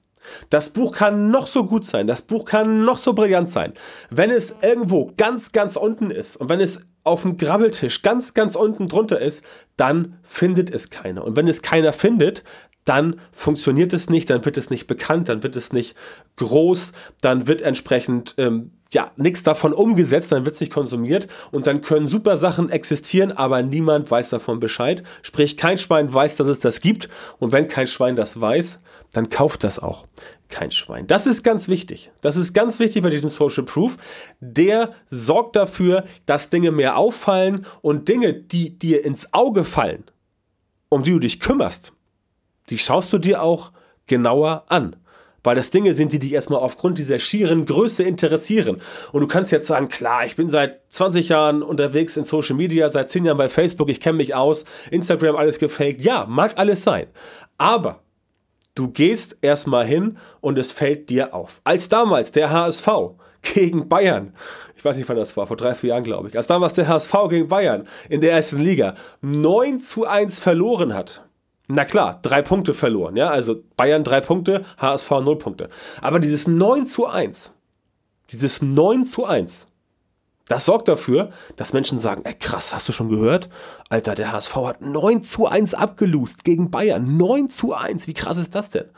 Das 0.51 0.71
Buch 0.71 0.95
kann 0.95 1.33
noch 1.33 1.49
so 1.49 1.67
gut 1.67 1.85
sein, 1.85 2.07
das 2.07 2.23
Buch 2.23 2.45
kann 2.45 2.85
noch 2.85 2.97
so 2.97 3.13
brillant 3.13 3.51
sein. 3.51 3.73
Wenn 4.09 4.31
es 4.31 4.55
irgendwo 4.63 5.11
ganz, 5.17 5.51
ganz 5.51 5.75
unten 5.75 6.13
ist 6.13 6.37
und 6.37 6.49
wenn 6.49 6.61
es 6.61 6.81
auf 7.03 7.23
dem 7.23 7.37
Grabbeltisch 7.37 8.03
ganz, 8.03 8.35
ganz 8.35 8.55
unten 8.55 8.87
drunter 8.87 9.21
ist, 9.21 9.45
dann 9.77 10.17
findet 10.23 10.71
es 10.71 10.91
keiner. 10.91 11.25
Und 11.25 11.35
wenn 11.35 11.49
es 11.49 11.61
keiner 11.61 11.93
findet, 11.93 12.45
dann 12.85 13.21
funktioniert 13.33 13.93
es 13.93 14.09
nicht, 14.09 14.31
dann 14.31 14.45
wird 14.45 14.57
es 14.57 14.71
nicht 14.71 14.87
bekannt, 14.87 15.29
dann 15.29 15.43
wird 15.43 15.57
es 15.57 15.73
nicht 15.73 15.97
groß, 16.37 16.93
dann 17.21 17.49
wird 17.49 17.63
entsprechend 17.63 18.35
ähm, 18.39 18.71
ja 18.95 19.11
nichts 19.17 19.43
davon 19.43 19.73
umgesetzt, 19.73 20.33
dann 20.33 20.45
wird 20.45 20.55
es 20.55 20.61
nicht 20.61 20.73
konsumiert 20.73 21.29
und 21.51 21.67
dann 21.67 21.83
können 21.83 22.07
super 22.07 22.37
Sachen 22.37 22.71
existieren, 22.71 23.33
aber 23.33 23.63
niemand 23.63 24.11
weiß 24.11 24.31
davon 24.31 24.61
Bescheid. 24.61 25.03
Sprich, 25.23 25.57
kein 25.57 25.79
Schwein 25.79 26.13
weiß, 26.13 26.37
dass 26.37 26.47
es 26.47 26.61
das 26.61 26.81
gibt 26.81 27.09
und 27.39 27.53
wenn 27.53 27.69
kein 27.69 27.87
Schwein 27.87 28.17
das 28.17 28.41
weiß, 28.41 28.81
dann 29.13 29.31
kauft 29.31 29.65
das 29.65 29.79
auch 29.79 30.07
kein 30.49 30.71
Schwein. 30.71 31.07
Das 31.07 31.27
ist 31.27 31.43
ganz 31.43 31.69
wichtig. 31.69 32.13
Das 32.21 32.37
ist 32.37 32.53
ganz 32.53 32.79
wichtig 32.79 33.03
bei 33.03 33.11
diesem 33.11 33.29
Social 33.29 33.65
Proof. 33.65 33.97
Der 34.41 34.95
sorgt 35.07 35.57
dafür, 35.57 36.05
dass 36.27 36.51
Dinge 36.51 36.71
mehr 36.71 36.97
auffallen 36.97 37.67
und 37.83 38.09
Dinge, 38.09 38.35
die 38.35 38.79
dir 38.79 39.05
ins 39.05 39.33
Auge 39.33 39.65
fallen, 39.65 40.05
um 40.89 41.03
die 41.03 41.11
du 41.11 41.19
dich 41.19 41.41
kümmerst, 41.41 41.93
die 42.71 42.79
schaust 42.79 43.13
du 43.13 43.19
dir 43.19 43.43
auch 43.43 43.73
genauer 44.07 44.65
an. 44.69 44.97
Weil 45.45 45.55
das 45.55 45.71
Dinge 45.71 45.95
sind, 45.95 46.13
die 46.13 46.19
dich 46.19 46.33
erstmal 46.33 46.61
aufgrund 46.61 46.99
dieser 46.99 47.19
schieren 47.21 47.67
Größe 47.67 48.03
interessieren. 48.03 48.81
Und 49.13 49.21
du 49.21 49.29
kannst 49.29 49.53
jetzt 49.53 49.69
sagen, 49.69 49.89
klar, 49.89 50.25
ich 50.27 50.35
bin 50.35 50.49
seit 50.49 50.81
20 50.89 51.29
Jahren 51.29 51.63
unterwegs 51.63 52.17
in 52.17 52.25
Social 52.25 52.57
Media, 52.57 52.91
seit 52.91 53.11
10 53.11 53.27
Jahren 53.27 53.39
bei 53.39 53.49
Facebook, 53.49 53.91
ich 53.91 54.01
kenne 54.01 54.17
mich 54.17 54.35
aus, 54.35 54.65
Instagram 54.91 55.37
alles 55.37 55.59
gefaked. 55.59 56.03
Ja, 56.03 56.27
mag 56.27 56.55
alles 56.57 56.83
sein. 56.83 57.07
Aber 57.59 58.01
du 58.75 58.89
gehst 58.89 59.39
erstmal 59.43 59.85
hin 59.85 60.17
und 60.41 60.59
es 60.59 60.73
fällt 60.73 61.11
dir 61.11 61.35
auf. 61.35 61.61
Als 61.63 61.89
damals 61.89 62.33
der 62.33 62.51
HSV 62.51 62.89
gegen 63.43 63.89
Bayern, 63.89 64.35
ich 64.77 64.85
weiß 64.85 64.97
nicht 64.97 65.09
wann 65.09 65.17
das 65.17 65.37
war, 65.37 65.47
vor 65.47 65.57
drei, 65.57 65.75
vier 65.75 65.91
Jahren 65.91 66.05
glaube 66.05 66.29
ich, 66.29 66.37
als 66.37 66.47
damals 66.47 66.73
der 66.73 66.89
HSV 66.89 67.13
gegen 67.29 67.49
Bayern 67.49 67.87
in 68.09 68.21
der 68.21 68.33
ersten 68.33 68.59
Liga 68.59 68.95
9 69.21 69.79
zu 69.79 70.07
1 70.07 70.41
verloren 70.41 70.95
hat, 70.95 71.24
na 71.67 71.85
klar, 71.85 72.21
drei 72.23 72.43
Punkte 72.43 72.75
verloren, 72.75 73.17
ja. 73.17 73.31
Also 73.31 73.63
Bayern 73.77 74.05
drei 74.05 74.21
Punkte, 74.21 74.65
HSV 74.79 75.11
null 75.23 75.39
Punkte. 75.39 75.69
Aber 76.03 76.21
dieses 76.21 76.47
9 76.47 76.87
zu 76.87 77.07
1, 77.07 77.53
dieses 78.31 78.61
9 78.61 79.05
zu 79.05 79.25
1, 79.25 79.67
das 80.49 80.67
sorgt 80.67 80.89
dafür, 80.89 81.31
dass 81.57 81.73
Menschen 81.73 81.99
sagen, 81.99 82.23
ey 82.25 82.35
krass, 82.35 82.75
hast 82.75 82.87
du 82.89 82.93
schon 82.93 83.09
gehört? 83.09 83.49
Alter, 83.89 84.15
der 84.15 84.33
HSV 84.33 84.55
hat 84.57 84.83
9 84.83 85.23
zu 85.23 85.47
1 85.47 85.73
abgelust 85.75 86.45
gegen 86.45 86.71
Bayern. 86.71 87.17
9 87.17 87.49
zu 87.49 87.73
1, 87.73 88.07
wie 88.09 88.15
krass 88.15 88.37
ist 88.37 88.55
das 88.55 88.69
denn? 88.69 88.91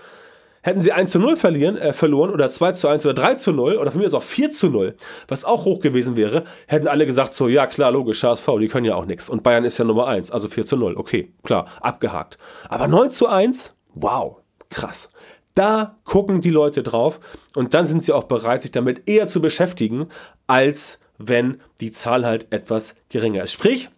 Hätten 0.67 0.81
sie 0.81 0.91
1 0.91 1.13
zu 1.13 1.21
0 1.21 1.37
verlieren, 1.37 1.77
äh, 1.77 1.93
verloren 1.93 2.31
oder 2.31 2.51
2 2.51 2.73
zu 2.73 2.89
1 2.89 3.07
oder 3.07 3.15
3 3.15 3.35
zu 3.35 3.53
0 3.53 3.77
oder 3.77 3.93
von 3.93 4.01
mir 4.01 4.09
aus 4.09 4.15
auch 4.15 4.23
4 4.25 4.51
zu 4.51 4.69
0, 4.69 4.97
was 5.29 5.45
auch 5.45 5.65
hoch 5.65 5.79
gewesen 5.79 6.17
wäre, 6.17 6.43
hätten 6.67 6.89
alle 6.89 7.07
gesagt 7.07 7.35
so, 7.35 7.47
ja 7.47 7.69
klar, 7.69 7.93
logisch, 7.93 8.25
HSV, 8.25 8.49
die 8.59 8.67
können 8.67 8.85
ja 8.85 8.97
auch 8.97 9.05
nichts. 9.05 9.29
Und 9.29 9.45
Bayern 9.45 9.65
ist 9.65 9.79
ja 9.79 9.85
Nummer 9.85 10.09
1, 10.09 10.33
also 10.33 10.49
4 10.49 10.67
zu 10.67 10.77
0, 10.77 10.97
okay, 10.97 11.33
klar, 11.45 11.69
abgehakt. 11.81 12.37
Aber 12.69 12.89
9 12.89 13.13
zu 13.13 13.29
1, 13.29 13.77
wow, 13.95 14.39
krass. 14.69 15.09
Da 15.55 15.99
gucken 16.03 16.41
die 16.41 16.51
Leute 16.51 16.83
drauf 16.83 17.21
und 17.55 17.73
dann 17.73 17.85
sind 17.85 18.03
sie 18.03 18.13
auch 18.13 18.25
bereit, 18.25 18.63
sich 18.63 18.73
damit 18.73 19.09
eher 19.09 19.29
zu 19.29 19.41
beschäftigen, 19.41 20.09
als 20.49 20.99
wenn 21.17 21.61
die 21.81 21.93
Zahl 21.93 22.27
halt 22.27 22.49
etwas 22.51 22.97
geringer 23.09 23.45
ist. 23.45 23.53
Sprich, 23.53 23.89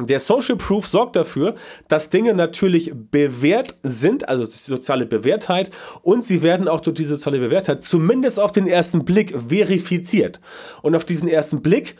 der 0.00 0.20
Social 0.20 0.56
Proof 0.56 0.86
sorgt 0.86 1.16
dafür, 1.16 1.54
dass 1.88 2.08
Dinge 2.08 2.34
natürlich 2.34 2.92
bewährt 2.94 3.76
sind, 3.82 4.28
also 4.28 4.44
soziale 4.46 5.06
Bewährtheit, 5.06 5.70
und 6.02 6.24
sie 6.24 6.42
werden 6.42 6.68
auch 6.68 6.80
durch 6.80 6.96
diese 6.96 7.16
soziale 7.16 7.38
Bewährtheit 7.38 7.82
zumindest 7.82 8.40
auf 8.40 8.52
den 8.52 8.66
ersten 8.66 9.04
Blick 9.04 9.34
verifiziert. 9.48 10.40
Und 10.82 10.94
auf 10.94 11.04
diesen 11.04 11.28
ersten 11.28 11.62
Blick 11.62 11.96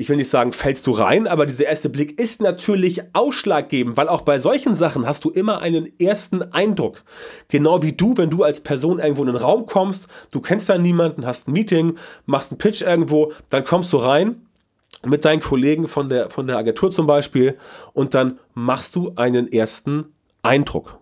ich 0.00 0.08
will 0.08 0.16
nicht 0.16 0.30
sagen, 0.30 0.52
fällst 0.52 0.86
du 0.86 0.92
rein, 0.92 1.26
aber 1.26 1.44
dieser 1.44 1.66
erste 1.66 1.88
Blick 1.88 2.20
ist 2.20 2.40
natürlich 2.40 3.02
ausschlaggebend, 3.14 3.96
weil 3.96 4.08
auch 4.08 4.20
bei 4.20 4.38
solchen 4.38 4.76
Sachen 4.76 5.04
hast 5.04 5.24
du 5.24 5.30
immer 5.30 5.60
einen 5.60 5.92
ersten 5.98 6.40
Eindruck. 6.40 7.02
Genau 7.48 7.82
wie 7.82 7.94
du, 7.94 8.16
wenn 8.16 8.30
du 8.30 8.44
als 8.44 8.60
Person 8.60 9.00
irgendwo 9.00 9.22
in 9.22 9.26
den 9.26 9.36
Raum 9.36 9.66
kommst, 9.66 10.06
du 10.30 10.40
kennst 10.40 10.68
da 10.68 10.78
niemanden, 10.78 11.26
hast 11.26 11.48
ein 11.48 11.52
Meeting, 11.52 11.98
machst 12.26 12.52
einen 12.52 12.58
Pitch 12.58 12.80
irgendwo, 12.80 13.32
dann 13.50 13.64
kommst 13.64 13.92
du 13.92 13.96
rein 13.96 14.47
mit 15.06 15.24
deinen 15.24 15.40
Kollegen 15.40 15.88
von 15.88 16.08
der, 16.08 16.30
von 16.30 16.46
der 16.46 16.58
Agentur 16.58 16.90
zum 16.90 17.06
Beispiel 17.06 17.56
und 17.92 18.14
dann 18.14 18.38
machst 18.54 18.96
du 18.96 19.12
einen 19.16 19.50
ersten 19.52 20.12
Eindruck. 20.42 20.98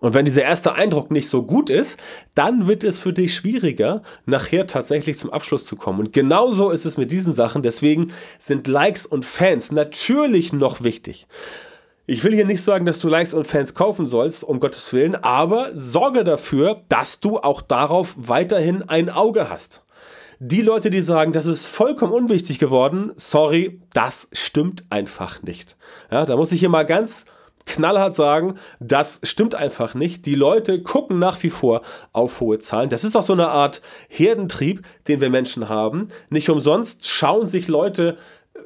Und 0.00 0.14
wenn 0.14 0.24
dieser 0.24 0.44
erste 0.44 0.74
Eindruck 0.74 1.10
nicht 1.10 1.28
so 1.28 1.42
gut 1.42 1.70
ist, 1.70 1.98
dann 2.34 2.68
wird 2.68 2.84
es 2.84 2.98
für 2.98 3.12
dich 3.12 3.34
schwieriger, 3.34 4.02
nachher 4.26 4.66
tatsächlich 4.68 5.18
zum 5.18 5.30
Abschluss 5.30 5.66
zu 5.66 5.74
kommen. 5.74 5.98
Und 5.98 6.12
genauso 6.12 6.70
ist 6.70 6.84
es 6.84 6.96
mit 6.96 7.10
diesen 7.10 7.32
Sachen. 7.32 7.62
Deswegen 7.62 8.12
sind 8.38 8.68
Likes 8.68 9.06
und 9.06 9.24
Fans 9.24 9.72
natürlich 9.72 10.52
noch 10.52 10.84
wichtig. 10.84 11.26
Ich 12.06 12.22
will 12.24 12.32
hier 12.32 12.46
nicht 12.46 12.62
sagen, 12.62 12.86
dass 12.86 13.00
du 13.00 13.08
Likes 13.08 13.34
und 13.34 13.46
Fans 13.46 13.74
kaufen 13.74 14.06
sollst, 14.06 14.44
um 14.44 14.60
Gottes 14.60 14.92
Willen, 14.92 15.16
aber 15.16 15.70
sorge 15.74 16.24
dafür, 16.24 16.82
dass 16.88 17.20
du 17.20 17.38
auch 17.38 17.60
darauf 17.60 18.14
weiterhin 18.16 18.88
ein 18.88 19.10
Auge 19.10 19.50
hast. 19.50 19.82
Die 20.40 20.62
Leute, 20.62 20.90
die 20.90 21.00
sagen, 21.00 21.32
das 21.32 21.46
ist 21.46 21.66
vollkommen 21.66 22.12
unwichtig 22.12 22.60
geworden, 22.60 23.12
sorry, 23.16 23.80
das 23.92 24.28
stimmt 24.32 24.84
einfach 24.88 25.42
nicht. 25.42 25.76
Ja, 26.12 26.26
da 26.26 26.36
muss 26.36 26.52
ich 26.52 26.60
hier 26.60 26.68
mal 26.68 26.86
ganz 26.86 27.24
knallhart 27.66 28.14
sagen, 28.14 28.54
das 28.78 29.20
stimmt 29.24 29.56
einfach 29.56 29.94
nicht. 29.94 30.26
Die 30.26 30.36
Leute 30.36 30.80
gucken 30.80 31.18
nach 31.18 31.42
wie 31.42 31.50
vor 31.50 31.82
auf 32.12 32.40
hohe 32.40 32.60
Zahlen. 32.60 32.88
Das 32.88 33.02
ist 33.02 33.16
auch 33.16 33.24
so 33.24 33.32
eine 33.32 33.48
Art 33.48 33.82
Herdentrieb, 34.08 34.86
den 35.08 35.20
wir 35.20 35.28
Menschen 35.28 35.68
haben. 35.68 36.08
Nicht 36.30 36.48
umsonst 36.50 37.08
schauen 37.08 37.48
sich 37.48 37.66
Leute 37.66 38.16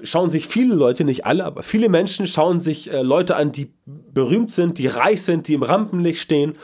schauen 0.03 0.31
sich 0.31 0.49
viele 0.49 0.75
Leute, 0.75 1.05
nicht 1.05 1.27
alle, 1.27 1.45
aber 1.45 1.63
viele 1.63 1.89
Menschen 1.89 2.27
schauen 2.27 2.61
sich 2.61 2.91
äh, 2.91 3.03
Leute 3.03 3.37
an, 3.37 3.53
die 3.53 3.73
berühmt 3.85 4.51
sind, 4.51 4.79
die 4.79 4.87
reich 4.87 5.23
sind, 5.23 5.49
die 5.49 5.55
im 5.55 5.63
Rampenlicht 5.63 6.19
stehen 6.19 6.57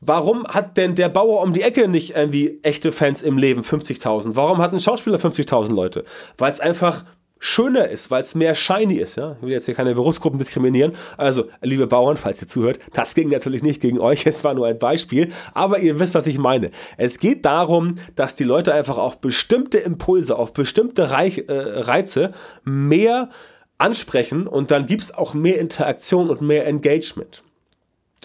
Warum 0.00 0.46
hat 0.46 0.78
denn 0.78 0.94
der 0.94 1.10
Bauer 1.10 1.42
um 1.42 1.52
die 1.52 1.62
Ecke 1.62 1.86
nicht 1.86 2.16
irgendwie 2.16 2.58
echte 2.62 2.90
Fans 2.90 3.20
im 3.20 3.36
Leben 3.36 3.60
50.000? 3.60 4.30
Warum 4.34 4.58
hat 4.58 4.72
ein 4.72 4.80
Schauspieler 4.80 5.18
50.000 5.18 5.74
Leute? 5.74 6.04
Weil 6.38 6.52
es 6.52 6.60
einfach 6.60 7.04
schöner 7.38 7.88
ist, 7.88 8.10
weil 8.10 8.22
es 8.22 8.34
mehr 8.34 8.54
shiny 8.54 8.96
ist. 8.96 9.16
Ja? 9.16 9.36
Ich 9.36 9.42
will 9.42 9.50
jetzt 9.50 9.66
hier 9.66 9.74
keine 9.74 9.94
Berufsgruppen 9.94 10.38
diskriminieren. 10.38 10.92
Also, 11.16 11.46
liebe 11.62 11.86
Bauern, 11.86 12.16
falls 12.16 12.40
ihr 12.40 12.48
zuhört, 12.48 12.78
das 12.92 13.14
ging 13.14 13.28
natürlich 13.28 13.62
nicht 13.62 13.80
gegen 13.80 13.98
euch, 13.98 14.26
es 14.26 14.44
war 14.44 14.54
nur 14.54 14.66
ein 14.66 14.78
Beispiel, 14.78 15.32
aber 15.52 15.80
ihr 15.80 15.98
wisst, 15.98 16.14
was 16.14 16.26
ich 16.26 16.38
meine. 16.38 16.70
Es 16.96 17.18
geht 17.18 17.44
darum, 17.44 17.96
dass 18.14 18.34
die 18.34 18.44
Leute 18.44 18.72
einfach 18.72 18.98
auf 18.98 19.20
bestimmte 19.20 19.78
Impulse, 19.78 20.36
auf 20.36 20.52
bestimmte 20.52 21.02
äh, 21.02 21.80
Reize 21.80 22.32
mehr 22.64 23.30
ansprechen 23.78 24.46
und 24.46 24.70
dann 24.70 24.86
gibt 24.86 25.02
es 25.02 25.14
auch 25.14 25.32
mehr 25.32 25.58
Interaktion 25.58 26.28
und 26.28 26.42
mehr 26.42 26.66
Engagement. 26.66 27.42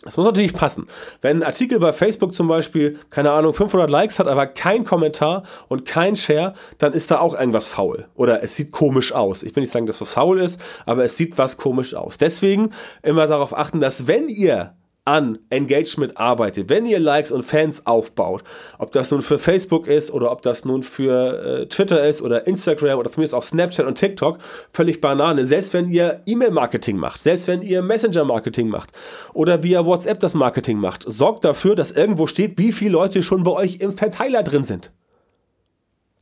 Das 0.05 0.17
muss 0.17 0.25
natürlich 0.27 0.53
passen. 0.53 0.85
Wenn 1.21 1.37
ein 1.37 1.43
Artikel 1.43 1.79
bei 1.79 1.91
Facebook 1.91 2.35
zum 2.35 2.47
Beispiel, 2.47 2.99
keine 3.09 3.31
Ahnung, 3.31 3.55
500 3.55 3.89
Likes 3.89 4.19
hat, 4.19 4.27
aber 4.27 4.45
kein 4.45 4.85
Kommentar 4.85 5.41
und 5.67 5.85
kein 5.85 6.15
Share, 6.15 6.53
dann 6.77 6.93
ist 6.93 7.09
da 7.09 7.19
auch 7.19 7.33
irgendwas 7.33 7.67
faul. 7.67 8.07
Oder 8.13 8.43
es 8.43 8.55
sieht 8.55 8.71
komisch 8.71 9.13
aus. 9.13 9.41
Ich 9.41 9.55
will 9.55 9.61
nicht 9.61 9.71
sagen, 9.71 9.87
dass 9.87 9.99
was 9.99 10.09
faul 10.09 10.39
ist, 10.39 10.61
aber 10.85 11.03
es 11.05 11.17
sieht 11.17 11.39
was 11.39 11.57
komisch 11.57 11.95
aus. 11.95 12.19
Deswegen 12.19 12.69
immer 13.01 13.25
darauf 13.25 13.57
achten, 13.57 13.79
dass 13.79 14.05
wenn 14.05 14.29
ihr 14.29 14.75
an 15.05 15.37
Engagement 15.51 16.17
arbeitet, 16.17 16.67
wenn 16.69 16.87
ihr 16.87 16.99
Likes 16.99 17.31
und 17.31 17.43
Fans 17.43 17.85
aufbaut, 17.85 18.43
ob 18.79 18.91
das 18.91 19.11
nun 19.11 19.21
für 19.21 19.37
Facebook 19.37 19.85
ist 19.85 20.11
oder 20.11 20.31
ob 20.31 20.41
das 20.41 20.65
nun 20.65 20.81
für 20.81 21.61
äh, 21.61 21.67
Twitter 21.67 22.05
ist 22.07 22.23
oder 22.23 22.47
Instagram 22.47 22.97
oder 22.97 23.15
ist 23.19 23.35
auch 23.35 23.43
Snapchat 23.43 23.85
und 23.85 23.99
TikTok, 23.99 24.39
völlig 24.73 25.01
Banane. 25.01 25.45
Selbst 25.45 25.73
wenn 25.73 25.89
ihr 25.91 26.23
E-Mail-Marketing 26.25 26.97
macht, 26.97 27.19
selbst 27.19 27.47
wenn 27.47 27.61
ihr 27.61 27.83
Messenger-Marketing 27.83 28.67
macht 28.67 28.89
oder 29.33 29.61
via 29.61 29.85
WhatsApp 29.85 30.19
das 30.19 30.33
Marketing 30.33 30.79
macht, 30.79 31.03
sorgt 31.05 31.45
dafür, 31.45 31.75
dass 31.75 31.91
irgendwo 31.91 32.25
steht, 32.25 32.57
wie 32.57 32.71
viele 32.71 32.91
Leute 32.91 33.21
schon 33.21 33.43
bei 33.43 33.51
euch 33.51 33.77
im 33.77 33.95
Verteiler 33.95 34.41
drin 34.41 34.63
sind. 34.63 34.91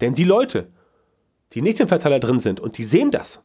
Denn 0.01 0.13
die 0.13 0.25
Leute, 0.25 0.67
die 1.53 1.61
nicht 1.61 1.79
im 1.79 1.87
Verteiler 1.87 2.19
drin 2.19 2.39
sind 2.39 2.59
und 2.59 2.77
die 2.77 2.83
sehen 2.83 3.11
das 3.11 3.41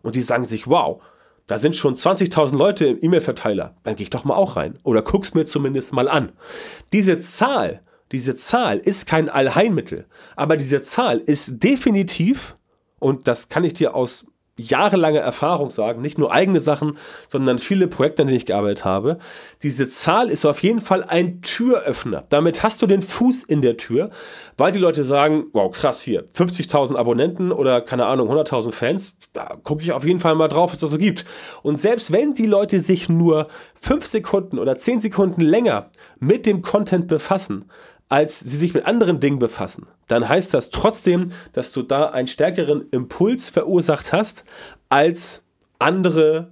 und 0.00 0.14
die 0.14 0.22
sagen 0.22 0.46
sich, 0.46 0.66
wow, 0.66 1.02
da 1.50 1.58
sind 1.58 1.74
schon 1.74 1.96
20.000 1.96 2.56
Leute 2.56 2.86
im 2.86 2.98
E-Mail-Verteiler, 3.02 3.74
dann 3.82 3.96
gehe 3.96 4.04
ich 4.04 4.10
doch 4.10 4.22
mal 4.22 4.36
auch 4.36 4.54
rein. 4.54 4.78
Oder 4.84 5.02
guck's 5.02 5.34
mir 5.34 5.46
zumindest 5.46 5.92
mal 5.92 6.08
an. 6.08 6.30
Diese 6.92 7.18
Zahl, 7.18 7.82
diese 8.12 8.36
Zahl 8.36 8.78
ist 8.78 9.08
kein 9.08 9.28
Allheilmittel, 9.28 10.06
aber 10.36 10.56
diese 10.56 10.80
Zahl 10.80 11.18
ist 11.18 11.60
definitiv, 11.60 12.56
und 13.00 13.26
das 13.26 13.48
kann 13.48 13.64
ich 13.64 13.74
dir 13.74 13.96
aus 13.96 14.26
jahrelange 14.60 15.18
Erfahrung 15.18 15.70
sagen, 15.70 16.02
nicht 16.02 16.18
nur 16.18 16.32
eigene 16.32 16.60
Sachen, 16.60 16.98
sondern 17.28 17.58
viele 17.58 17.88
Projekte, 17.88 18.22
an 18.22 18.28
denen 18.28 18.36
ich 18.36 18.46
gearbeitet 18.46 18.84
habe. 18.84 19.18
Diese 19.62 19.88
Zahl 19.88 20.30
ist 20.30 20.44
auf 20.44 20.62
jeden 20.62 20.80
Fall 20.80 21.02
ein 21.04 21.40
Türöffner. 21.42 22.24
Damit 22.28 22.62
hast 22.62 22.82
du 22.82 22.86
den 22.86 23.02
Fuß 23.02 23.44
in 23.44 23.62
der 23.62 23.76
Tür, 23.76 24.10
weil 24.56 24.72
die 24.72 24.78
Leute 24.78 25.04
sagen, 25.04 25.46
wow, 25.52 25.72
krass 25.72 26.02
hier, 26.02 26.28
50.000 26.36 26.96
Abonnenten 26.96 27.52
oder 27.52 27.80
keine 27.80 28.06
Ahnung, 28.06 28.30
100.000 28.30 28.72
Fans, 28.72 29.16
da 29.32 29.56
gucke 29.62 29.82
ich 29.82 29.92
auf 29.92 30.04
jeden 30.04 30.20
Fall 30.20 30.34
mal 30.34 30.48
drauf, 30.48 30.72
was 30.72 30.80
das 30.80 30.90
so 30.90 30.98
gibt. 30.98 31.24
Und 31.62 31.78
selbst 31.78 32.12
wenn 32.12 32.34
die 32.34 32.46
Leute 32.46 32.80
sich 32.80 33.08
nur 33.08 33.48
5 33.80 34.06
Sekunden 34.06 34.58
oder 34.58 34.76
10 34.76 35.00
Sekunden 35.00 35.40
länger 35.40 35.90
mit 36.18 36.46
dem 36.46 36.62
Content 36.62 37.06
befassen, 37.08 37.66
als 38.10 38.40
sie 38.40 38.56
sich 38.56 38.74
mit 38.74 38.84
anderen 38.84 39.20
Dingen 39.20 39.38
befassen, 39.38 39.86
dann 40.08 40.28
heißt 40.28 40.52
das 40.52 40.68
trotzdem, 40.68 41.32
dass 41.52 41.72
du 41.72 41.82
da 41.82 42.10
einen 42.10 42.26
stärkeren 42.26 42.88
Impuls 42.90 43.48
verursacht 43.48 44.12
hast 44.12 44.44
als 44.88 45.42
andere 45.78 46.50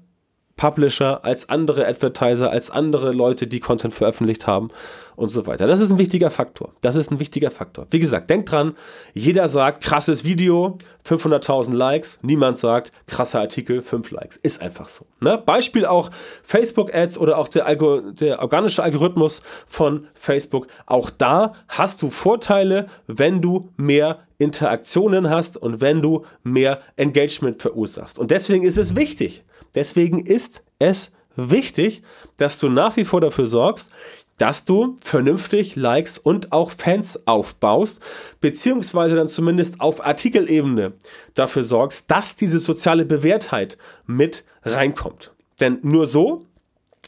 Publisher, 0.58 1.24
als 1.24 1.48
andere 1.48 1.86
Advertiser, 1.86 2.50
als 2.50 2.70
andere 2.70 3.12
Leute, 3.12 3.46
die 3.46 3.60
Content 3.60 3.94
veröffentlicht 3.94 4.46
haben 4.46 4.68
und 5.16 5.30
so 5.30 5.46
weiter. 5.46 5.66
Das 5.66 5.80
ist 5.80 5.90
ein 5.90 5.98
wichtiger 5.98 6.30
Faktor. 6.30 6.74
Das 6.82 6.96
ist 6.96 7.10
ein 7.10 7.18
wichtiger 7.20 7.50
Faktor. 7.50 7.86
Wie 7.90 8.00
gesagt, 8.00 8.28
denkt 8.28 8.50
dran, 8.50 8.74
jeder 9.14 9.48
sagt, 9.48 9.82
krasses 9.82 10.24
Video, 10.24 10.78
500.000 11.08 11.72
Likes. 11.72 12.18
Niemand 12.22 12.58
sagt, 12.58 12.92
krasser 13.06 13.40
Artikel, 13.40 13.82
5 13.82 14.10
Likes. 14.10 14.36
Ist 14.36 14.60
einfach 14.60 14.88
so. 14.88 15.06
Ne? 15.20 15.40
Beispiel 15.44 15.86
auch 15.86 16.10
Facebook-Ads 16.42 17.18
oder 17.18 17.38
auch 17.38 17.48
der, 17.48 17.66
Algo 17.66 18.00
der 18.12 18.40
organische 18.40 18.82
Algorithmus 18.82 19.42
von 19.66 20.08
Facebook. 20.14 20.66
Auch 20.86 21.10
da 21.10 21.54
hast 21.68 22.02
du 22.02 22.10
Vorteile, 22.10 22.88
wenn 23.06 23.40
du 23.40 23.70
mehr 23.76 24.20
Interaktionen 24.38 25.30
hast 25.30 25.56
und 25.56 25.80
wenn 25.80 26.02
du 26.02 26.24
mehr 26.42 26.80
Engagement 26.96 27.60
verursachst. 27.62 28.18
Und 28.18 28.30
deswegen 28.30 28.64
ist 28.64 28.78
es 28.78 28.94
wichtig, 28.94 29.44
Deswegen 29.74 30.20
ist 30.20 30.62
es 30.78 31.10
wichtig, 31.36 32.02
dass 32.36 32.58
du 32.58 32.68
nach 32.68 32.96
wie 32.96 33.04
vor 33.04 33.20
dafür 33.20 33.46
sorgst, 33.46 33.90
dass 34.38 34.64
du 34.64 34.96
vernünftig 35.00 35.76
Likes 35.76 36.16
und 36.16 36.52
auch 36.52 36.70
Fans 36.70 37.26
aufbaust, 37.26 38.00
beziehungsweise 38.40 39.16
dann 39.16 39.28
zumindest 39.28 39.80
auf 39.80 40.04
Artikelebene 40.04 40.92
dafür 41.34 41.64
sorgst, 41.64 42.10
dass 42.10 42.36
diese 42.36 42.60
soziale 42.60 43.04
Bewährtheit 43.04 43.78
mit 44.06 44.44
reinkommt. 44.62 45.32
Denn 45.60 45.80
nur 45.82 46.06
so 46.06 46.46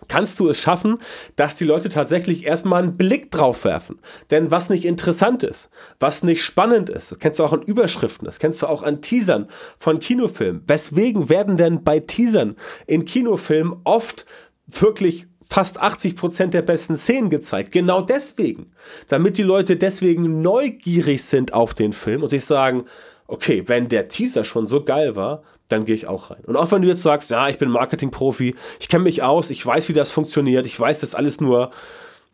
kannst 0.09 0.41
du 0.41 0.49
es 0.49 0.59
schaffen, 0.59 0.99
dass 1.37 1.55
die 1.55 1.65
Leute 1.65 1.89
tatsächlich 1.89 2.47
erstmal 2.47 2.83
einen 2.83 2.97
Blick 2.97 3.31
drauf 3.31 3.65
werfen. 3.65 3.99
Denn 4.31 4.51
was 4.51 4.71
nicht 4.71 4.85
interessant 4.85 5.43
ist, 5.43 5.71
was 5.99 6.23
nicht 6.23 6.43
spannend 6.43 6.91
ist, 6.91 7.11
das 7.11 7.19
kennst 7.19 7.39
du 7.39 7.45
auch 7.45 7.53
an 7.53 7.63
Überschriften, 7.63 8.25
das 8.25 8.39
kennst 8.39 8.63
du 8.63 8.67
auch 8.67 8.83
an 8.83 9.03
Teasern 9.03 9.49
von 9.79 10.01
Kinofilmen. 10.01 10.63
Weswegen 10.67 11.29
werden 11.29 11.57
denn 11.57 11.85
bei 11.85 12.01
Teasern 12.01 12.57
in 12.87 13.05
Kinofilmen 13.05 13.77
oft 13.85 14.27
wirklich 14.67 15.27
fast 15.51 15.81
80 15.81 16.15
Prozent 16.17 16.55
der 16.55 16.63
besten 16.63 16.97
Szenen 16.97 17.29
gezeigt. 17.29 17.73
Genau 17.73 18.03
deswegen. 18.03 18.73
Damit 19.09 19.37
die 19.37 19.43
Leute 19.43 19.77
deswegen 19.77 20.43
neugierig 20.43 21.25
sind 21.25 21.53
auf 21.53 21.75
den 21.75 21.93
Film 21.93 22.23
und 22.23 22.29
sich 22.31 22.45
sagen, 22.45 22.85
okay, 23.27 23.65
wenn 23.67 23.89
der 23.89 24.09
Teaser 24.09 24.45
schon 24.45 24.69
so 24.69 24.85
geil 24.85 25.17
war, 25.17 25.43
dann 25.71 25.85
gehe 25.85 25.95
ich 25.95 26.07
auch 26.07 26.31
rein. 26.31 26.45
Und 26.47 26.57
auch 26.57 26.71
wenn 26.71 26.83
du 26.83 26.89
jetzt 26.89 27.03
sagst, 27.03 27.31
ja, 27.31 27.49
ich 27.49 27.59
bin 27.59 27.71
Marketing-Profi, 27.71 28.55
ich 28.79 28.89
kenne 28.89 29.05
mich 29.05 29.23
aus, 29.23 29.51
ich 29.51 29.65
weiß, 29.65 29.89
wie 29.89 29.93
das 29.93 30.11
funktioniert, 30.11 30.67
ich 30.67 30.79
weiß, 30.79 31.01
das 31.01 31.15
alles 31.15 31.41
nur 31.41 31.71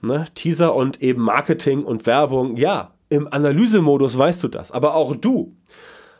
ne, 0.00 0.24
Teaser 0.34 0.74
und 0.74 1.02
eben 1.02 1.22
Marketing 1.22 1.84
und 1.84 2.06
Werbung, 2.06 2.56
ja, 2.56 2.92
im 3.08 3.32
Analysemodus 3.32 4.18
weißt 4.18 4.42
du 4.42 4.48
das. 4.48 4.72
Aber 4.72 4.94
auch 4.94 5.14
du 5.14 5.54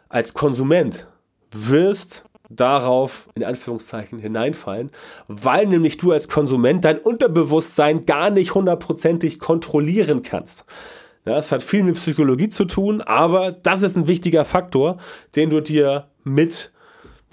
als 0.08 0.34
Konsument 0.34 1.06
wirst 1.50 2.24
darauf 2.48 3.28
in 3.34 3.44
Anführungszeichen 3.44 4.18
hineinfallen, 4.18 4.90
weil 5.26 5.66
nämlich 5.66 5.96
du 5.96 6.12
als 6.12 6.28
Konsument 6.28 6.84
dein 6.84 6.98
Unterbewusstsein 6.98 8.06
gar 8.06 8.30
nicht 8.30 8.54
hundertprozentig 8.54 9.40
kontrollieren 9.40 10.22
kannst. 10.22 10.64
Ja, 11.24 11.38
es 11.38 11.50
hat 11.50 11.64
viel 11.64 11.82
mit 11.82 11.96
Psychologie 11.96 12.48
zu 12.48 12.66
tun, 12.66 13.00
aber 13.00 13.50
das 13.50 13.82
ist 13.82 13.96
ein 13.96 14.06
wichtiger 14.06 14.44
Faktor, 14.44 14.98
den 15.34 15.50
du 15.50 15.60
dir 15.60 16.08
mit, 16.22 16.72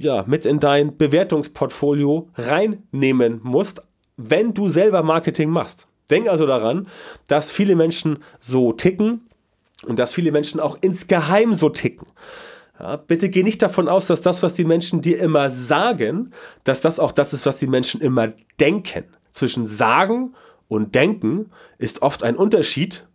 ja, 0.04 0.24
mit 0.28 0.46
in 0.46 0.60
dein 0.60 0.98
Bewertungsportfolio 0.98 2.30
reinnehmen 2.36 3.40
musst, 3.42 3.82
wenn 4.18 4.54
du 4.54 4.70
selber 4.70 5.02
Marketing 5.02 5.50
machst. 5.50 5.88
Denk 6.10 6.28
also 6.28 6.46
daran, 6.46 6.88
dass 7.28 7.50
viele 7.50 7.76
Menschen 7.76 8.20
so 8.40 8.74
ticken 8.74 9.28
und 9.86 9.98
dass 9.98 10.14
viele 10.14 10.32
Menschen 10.32 10.60
auch 10.60 10.78
insgeheim 10.82 11.54
so 11.54 11.70
ticken. 11.70 12.08
Ja, 12.80 12.98
bitte 12.98 13.30
geh 13.30 13.44
nicht 13.44 13.62
davon 13.62 13.88
aus, 13.88 14.08
dass 14.08 14.22
das, 14.22 14.44
was 14.44 14.56
die 14.56 14.66
Menschen 14.66 15.02
dir 15.02 15.20
immer 15.20 15.50
sagen, 15.50 16.32
dass 16.64 16.82
das 16.82 17.00
auch 17.00 17.12
das 17.12 17.34
ist, 17.34 17.46
was 17.46 17.58
die 17.58 17.68
Menschen 17.68 18.02
immer 18.02 18.34
denken. 18.60 19.06
Zwischen 19.32 19.66
sagen 19.66 20.36
und 20.68 20.94
denken 20.94 21.50
ist 21.78 22.02
oft 22.02 22.24
ein 22.24 22.36
Unterschied 22.36 23.08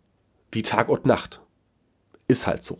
wie 0.51 0.63
Tag 0.63 0.89
und 0.89 1.05
Nacht. 1.05 1.41
Ist 2.27 2.47
halt 2.47 2.63
so. 2.63 2.79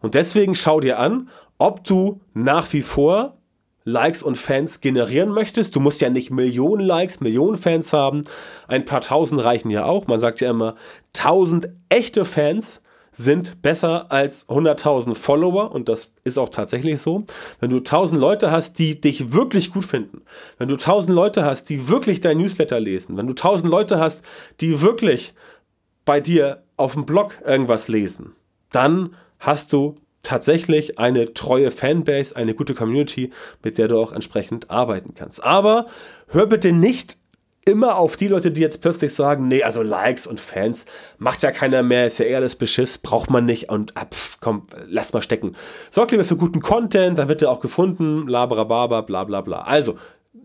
Und 0.00 0.14
deswegen 0.14 0.54
schau 0.54 0.80
dir 0.80 0.98
an, 0.98 1.28
ob 1.62 1.84
du 1.84 2.20
nach 2.34 2.72
wie 2.72 2.82
vor 2.82 3.36
Likes 3.84 4.24
und 4.24 4.36
Fans 4.36 4.80
generieren 4.80 5.30
möchtest. 5.30 5.76
Du 5.76 5.80
musst 5.80 6.00
ja 6.00 6.10
nicht 6.10 6.32
Millionen 6.32 6.84
Likes, 6.84 7.20
Millionen 7.20 7.56
Fans 7.56 7.92
haben. 7.92 8.24
Ein 8.66 8.84
paar 8.84 9.00
tausend 9.00 9.44
reichen 9.44 9.70
ja 9.70 9.84
auch. 9.84 10.08
Man 10.08 10.18
sagt 10.18 10.40
ja 10.40 10.50
immer, 10.50 10.74
tausend 11.12 11.68
echte 11.88 12.24
Fans 12.24 12.82
sind 13.12 13.62
besser 13.62 14.10
als 14.10 14.48
100.000 14.48 15.14
Follower 15.14 15.70
und 15.70 15.88
das 15.88 16.12
ist 16.24 16.36
auch 16.36 16.48
tatsächlich 16.48 17.00
so. 17.00 17.26
Wenn 17.60 17.70
du 17.70 17.76
1000 17.76 18.20
Leute 18.20 18.50
hast, 18.50 18.80
die 18.80 19.00
dich 19.00 19.32
wirklich 19.32 19.72
gut 19.72 19.84
finden, 19.84 20.22
wenn 20.58 20.68
du 20.68 20.74
1000 20.74 21.14
Leute 21.14 21.44
hast, 21.44 21.68
die 21.68 21.88
wirklich 21.88 22.18
dein 22.18 22.38
Newsletter 22.38 22.80
lesen, 22.80 23.16
wenn 23.16 23.28
du 23.28 23.34
1000 23.34 23.70
Leute 23.70 24.00
hast, 24.00 24.24
die 24.60 24.80
wirklich 24.80 25.32
bei 26.04 26.18
dir 26.18 26.64
auf 26.76 26.94
dem 26.94 27.06
Blog 27.06 27.38
irgendwas 27.46 27.86
lesen, 27.86 28.32
dann 28.70 29.14
hast 29.38 29.72
du 29.72 29.94
tatsächlich 30.22 30.98
eine 30.98 31.34
treue 31.34 31.70
Fanbase, 31.70 32.36
eine 32.36 32.54
gute 32.54 32.74
Community, 32.74 33.30
mit 33.62 33.78
der 33.78 33.88
du 33.88 33.98
auch 33.98 34.12
entsprechend 34.12 34.70
arbeiten 34.70 35.14
kannst. 35.14 35.42
Aber 35.42 35.86
hör 36.28 36.46
bitte 36.46 36.72
nicht 36.72 37.16
immer 37.64 37.96
auf 37.96 38.16
die 38.16 38.28
Leute, 38.28 38.50
die 38.50 38.60
jetzt 38.60 38.80
plötzlich 38.80 39.14
sagen, 39.14 39.46
nee, 39.48 39.62
also 39.62 39.82
Likes 39.82 40.26
und 40.26 40.40
Fans 40.40 40.86
macht 41.18 41.42
ja 41.42 41.52
keiner 41.52 41.82
mehr, 41.82 42.06
ist 42.06 42.18
ja 42.18 42.24
eher 42.24 42.40
das 42.40 42.56
Beschiss, 42.56 42.98
braucht 42.98 43.30
man 43.30 43.44
nicht 43.44 43.68
und 43.68 43.96
ah, 43.96 44.06
pf, 44.06 44.38
komm, 44.40 44.66
lass 44.88 45.12
mal 45.12 45.22
stecken. 45.22 45.54
Sorg 45.90 46.10
lieber 46.10 46.24
für 46.24 46.36
guten 46.36 46.60
Content, 46.60 47.18
dann 47.18 47.28
wird 47.28 47.40
der 47.40 47.50
auch 47.50 47.60
gefunden, 47.60 48.26
labrababa, 48.26 49.02
bla 49.02 49.24
bla 49.24 49.40
bla. 49.42 49.62
Also, 49.62 49.96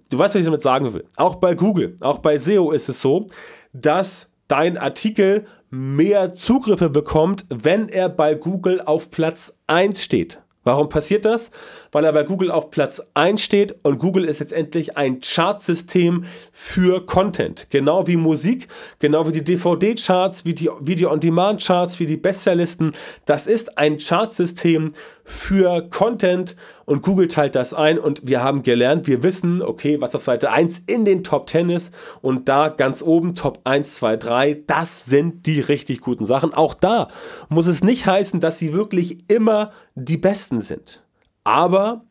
du 0.09 0.19
weißt, 0.19 0.35
was 0.35 0.39
ich 0.39 0.45
damit 0.45 0.61
sagen 0.61 0.93
will. 0.93 1.05
Auch 1.15 1.35
bei 1.35 1.55
Google, 1.55 1.97
auch 2.01 2.19
bei 2.19 2.37
SEO 2.37 2.71
ist 2.71 2.87
es 2.87 3.01
so, 3.01 3.27
dass 3.73 4.31
dein 4.47 4.77
Artikel 4.77 5.45
mehr 5.69 6.33
Zugriffe 6.33 6.89
bekommt, 6.89 7.45
wenn 7.49 7.89
er 7.89 8.09
bei 8.09 8.35
Google 8.35 8.81
auf 8.81 9.11
Platz 9.11 9.57
1 9.67 10.01
steht. 10.01 10.39
Warum 10.67 10.89
passiert 10.89 11.23
das? 11.23 11.51
Weil 11.93 12.03
er 12.03 12.11
bei 12.11 12.23
Google 12.23 12.51
auf 12.51 12.71
Platz 12.71 13.01
1 13.13 13.41
steht 13.41 13.85
und 13.85 13.99
Google 13.99 14.25
ist 14.25 14.41
letztendlich 14.41 14.97
ein 14.97 15.21
Chartsystem 15.21 16.25
für 16.51 17.05
Content. 17.05 17.67
Genau 17.69 18.05
wie 18.05 18.17
Musik, 18.17 18.67
genau 18.99 19.25
wie 19.25 19.31
die 19.31 19.45
DVD-Charts, 19.45 20.43
wie 20.43 20.53
die 20.53 20.69
Video-on-Demand-Charts, 20.81 22.01
wie 22.01 22.05
die 22.05 22.17
Bestsellerlisten. 22.17 22.91
Das 23.25 23.47
ist 23.47 23.77
ein 23.77 23.97
Chartsystem 23.97 24.91
für 25.29 25.81
Content 25.89 26.55
und 26.85 27.01
Google 27.01 27.27
teilt 27.27 27.53
das 27.55 27.73
ein 27.73 27.99
und 27.99 28.21
wir 28.23 28.41
haben 28.41 28.63
gelernt, 28.63 29.07
wir 29.07 29.23
wissen, 29.23 29.61
okay, 29.61 29.99
was 29.99 30.15
auf 30.15 30.23
Seite 30.23 30.51
1 30.51 30.79
in 30.87 31.03
den 31.03 31.21
Top 31.21 31.49
10 31.49 31.69
ist 31.69 31.93
und 32.21 32.47
da 32.47 32.69
ganz 32.69 33.01
oben 33.03 33.33
Top 33.33 33.59
1, 33.65 33.95
2, 33.95 34.15
3, 34.15 34.63
das 34.67 35.03
sind 35.03 35.45
die 35.45 35.59
richtig 35.59 35.99
guten 35.99 36.25
Sachen. 36.25 36.53
Auch 36.53 36.73
da 36.73 37.09
muss 37.49 37.67
es 37.67 37.83
nicht 37.83 38.05
heißen, 38.05 38.39
dass 38.39 38.57
sie 38.57 38.71
wirklich 38.71 39.29
immer 39.29 39.73
die 39.95 40.15
besten 40.15 40.61
sind. 40.61 41.03
Aber 41.43 42.05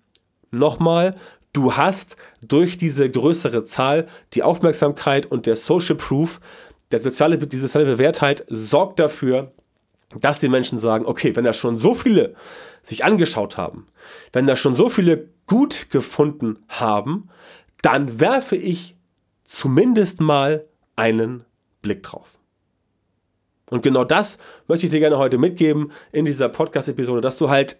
nochmal, 0.50 1.16
du 1.55 1.72
hast 1.72 2.16
durch 2.42 2.76
diese 2.76 3.11
größere 3.11 3.64
Zahl 3.64 4.09
die 4.35 4.42
Aufmerksamkeit 4.42 5.24
und 5.24 5.46
der 5.46 5.57
Social 5.57 5.96
Proof, 5.96 6.38
der 6.90 7.00
soziale, 7.00 7.38
die 7.38 7.57
soziale 7.57 7.87
Bewährtheit 7.87 8.44
sorgt 8.48 9.00
dafür, 9.00 9.52
dass 10.14 10.40
die 10.40 10.48
Menschen 10.48 10.78
sagen, 10.78 11.06
okay, 11.06 11.34
wenn 11.34 11.44
da 11.44 11.52
schon 11.52 11.78
so 11.78 11.94
viele 11.94 12.34
sich 12.82 13.04
angeschaut 13.04 13.56
haben, 13.56 13.88
wenn 14.32 14.46
da 14.46 14.56
schon 14.56 14.74
so 14.74 14.88
viele 14.88 15.28
gut 15.46 15.90
gefunden 15.90 16.58
haben, 16.68 17.28
dann 17.82 18.20
werfe 18.20 18.56
ich 18.56 18.96
zumindest 19.44 20.20
mal 20.20 20.64
einen 20.94 21.44
Blick 21.82 22.02
drauf. 22.02 22.28
Und 23.68 23.82
genau 23.82 24.04
das 24.04 24.38
möchte 24.68 24.86
ich 24.86 24.92
dir 24.92 25.00
gerne 25.00 25.18
heute 25.18 25.38
mitgeben 25.38 25.90
in 26.12 26.24
dieser 26.24 26.48
Podcast-Episode, 26.48 27.20
dass 27.20 27.36
du 27.36 27.50
halt 27.50 27.78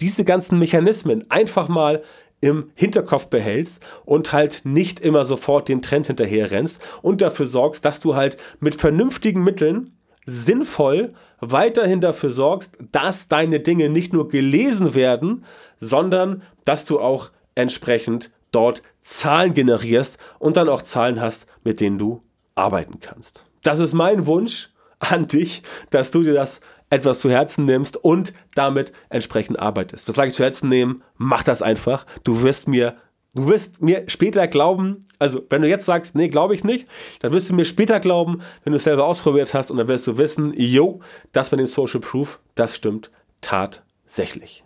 diese 0.00 0.24
ganzen 0.24 0.58
Mechanismen 0.58 1.30
einfach 1.30 1.68
mal 1.68 2.02
im 2.40 2.70
Hinterkopf 2.74 3.26
behältst 3.26 3.82
und 4.04 4.32
halt 4.32 4.62
nicht 4.64 5.00
immer 5.00 5.24
sofort 5.24 5.68
dem 5.68 5.82
Trend 5.82 6.06
hinterher 6.06 6.50
rennst 6.50 6.82
und 7.02 7.22
dafür 7.22 7.46
sorgst, 7.46 7.84
dass 7.84 8.00
du 8.00 8.14
halt 8.14 8.36
mit 8.60 8.78
vernünftigen 8.80 9.42
Mitteln 9.42 9.96
sinnvoll 10.26 11.14
weiterhin 11.40 12.00
dafür 12.00 12.30
sorgst, 12.30 12.76
dass 12.92 13.28
deine 13.28 13.60
Dinge 13.60 13.88
nicht 13.88 14.12
nur 14.12 14.28
gelesen 14.28 14.94
werden, 14.94 15.44
sondern 15.76 16.42
dass 16.64 16.84
du 16.84 17.00
auch 17.00 17.30
entsprechend 17.54 18.30
dort 18.52 18.82
Zahlen 19.00 19.54
generierst 19.54 20.18
und 20.38 20.56
dann 20.56 20.68
auch 20.68 20.82
Zahlen 20.82 21.20
hast, 21.20 21.46
mit 21.62 21.80
denen 21.80 21.98
du 21.98 22.22
arbeiten 22.54 23.00
kannst. 23.00 23.44
Das 23.62 23.80
ist 23.80 23.92
mein 23.92 24.26
Wunsch 24.26 24.70
an 24.98 25.26
dich, 25.26 25.62
dass 25.90 26.10
du 26.10 26.22
dir 26.22 26.34
das 26.34 26.60
etwas 26.88 27.20
zu 27.20 27.30
Herzen 27.30 27.64
nimmst 27.64 27.96
und 27.96 28.32
damit 28.54 28.92
entsprechend 29.08 29.58
arbeitest. 29.58 30.08
Was 30.08 30.16
sage 30.16 30.30
ich 30.30 30.36
zu 30.36 30.44
Herzen 30.44 30.68
nehmen? 30.68 31.02
Mach 31.16 31.42
das 31.42 31.62
einfach. 31.62 32.06
Du 32.22 32.42
wirst 32.42 32.68
mir 32.68 32.96
Du 33.36 33.48
wirst 33.48 33.82
mir 33.82 34.04
später 34.06 34.48
glauben, 34.48 35.06
also 35.18 35.42
wenn 35.50 35.60
du 35.60 35.68
jetzt 35.68 35.84
sagst, 35.84 36.14
nee, 36.14 36.28
glaube 36.28 36.54
ich 36.54 36.64
nicht, 36.64 36.88
dann 37.20 37.34
wirst 37.34 37.50
du 37.50 37.54
mir 37.54 37.66
später 37.66 38.00
glauben, 38.00 38.40
wenn 38.64 38.72
du 38.72 38.78
es 38.78 38.84
selber 38.84 39.04
ausprobiert 39.04 39.52
hast 39.52 39.70
und 39.70 39.76
dann 39.76 39.88
wirst 39.88 40.06
du 40.06 40.16
wissen, 40.16 40.54
yo, 40.56 41.00
das 41.32 41.50
mit 41.50 41.60
dem 41.60 41.66
Social 41.66 42.00
Proof, 42.00 42.40
das 42.54 42.74
stimmt 42.74 43.10
tatsächlich. 43.42 44.64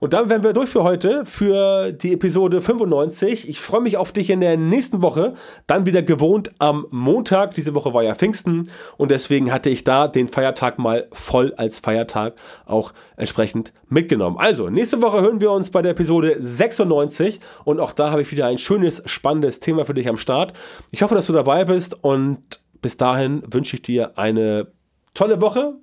Und 0.00 0.12
dann 0.12 0.30
wären 0.30 0.44
wir 0.44 0.52
durch 0.52 0.70
für 0.70 0.84
heute, 0.84 1.24
für 1.24 1.90
die 1.90 2.12
Episode 2.12 2.62
95. 2.62 3.48
Ich 3.48 3.60
freue 3.60 3.80
mich 3.80 3.96
auf 3.96 4.12
dich 4.12 4.30
in 4.30 4.40
der 4.40 4.56
nächsten 4.56 5.02
Woche. 5.02 5.34
Dann 5.66 5.86
wieder 5.86 6.02
gewohnt 6.02 6.52
am 6.58 6.86
Montag. 6.90 7.54
Diese 7.54 7.74
Woche 7.74 7.92
war 7.92 8.04
ja 8.04 8.14
Pfingsten 8.14 8.70
und 8.96 9.10
deswegen 9.10 9.52
hatte 9.52 9.70
ich 9.70 9.82
da 9.82 10.06
den 10.06 10.28
Feiertag 10.28 10.78
mal 10.78 11.08
voll 11.10 11.52
als 11.56 11.80
Feiertag 11.80 12.34
auch 12.64 12.92
entsprechend 13.16 13.72
mitgenommen. 13.88 14.36
Also, 14.38 14.70
nächste 14.70 15.02
Woche 15.02 15.20
hören 15.20 15.40
wir 15.40 15.50
uns 15.50 15.70
bei 15.70 15.82
der 15.82 15.92
Episode 15.92 16.36
96 16.38 17.40
und 17.64 17.80
auch 17.80 17.92
da 17.92 18.12
habe 18.12 18.22
ich 18.22 18.30
wieder 18.30 18.46
ein 18.46 18.58
schönes, 18.58 19.02
spannendes 19.06 19.58
Thema 19.58 19.84
für 19.84 19.94
dich 19.94 20.08
am 20.08 20.16
Start. 20.16 20.52
Ich 20.92 21.02
hoffe, 21.02 21.16
dass 21.16 21.26
du 21.26 21.32
dabei 21.32 21.64
bist 21.64 22.04
und 22.04 22.60
bis 22.80 22.96
dahin 22.96 23.42
wünsche 23.50 23.74
ich 23.74 23.82
dir 23.82 24.16
eine 24.16 24.68
tolle 25.14 25.40
Woche, 25.40 25.74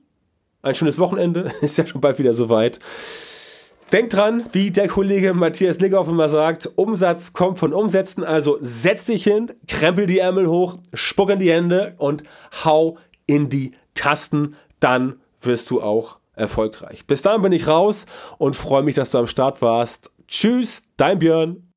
ein 0.61 0.73
schönes 0.73 0.99
Wochenende. 0.99 1.51
Ist 1.61 1.77
ja 1.77 1.85
schon 1.85 1.99
bald 1.99 2.17
wieder 2.17 2.33
soweit. 2.33 2.79
Denk 3.91 4.09
dran, 4.09 4.43
wie 4.51 4.71
der 4.71 4.87
Kollege 4.87 5.35
Matthias 5.35 5.79
Lickhoff 5.79 6.07
immer 6.07 6.27
sagt, 6.27 6.69
Umsatz 6.75 7.33
kommt 7.33 7.59
von 7.59 7.71
Umsätzen, 7.71 8.23
also 8.23 8.57
setz 8.59 9.05
dich 9.05 9.23
hin, 9.23 9.53
krempel 9.67 10.07
die 10.07 10.17
Ärmel 10.17 10.47
hoch, 10.47 10.79
spuck 10.93 11.29
in 11.29 11.39
die 11.39 11.51
Hände 11.51 11.93
und 11.99 12.23
hau 12.63 12.97
in 13.27 13.49
die 13.49 13.73
Tasten, 13.93 14.55
dann 14.79 15.21
wirst 15.39 15.69
du 15.69 15.81
auch 15.81 16.17
erfolgreich. 16.33 17.05
Bis 17.05 17.21
dahin 17.21 17.43
bin 17.43 17.51
ich 17.51 17.67
raus 17.67 18.07
und 18.39 18.55
freue 18.55 18.81
mich, 18.81 18.95
dass 18.95 19.11
du 19.11 19.19
am 19.19 19.27
Start 19.27 19.61
warst. 19.61 20.11
Tschüss, 20.27 20.83
dein 20.97 21.19
Björn. 21.19 21.71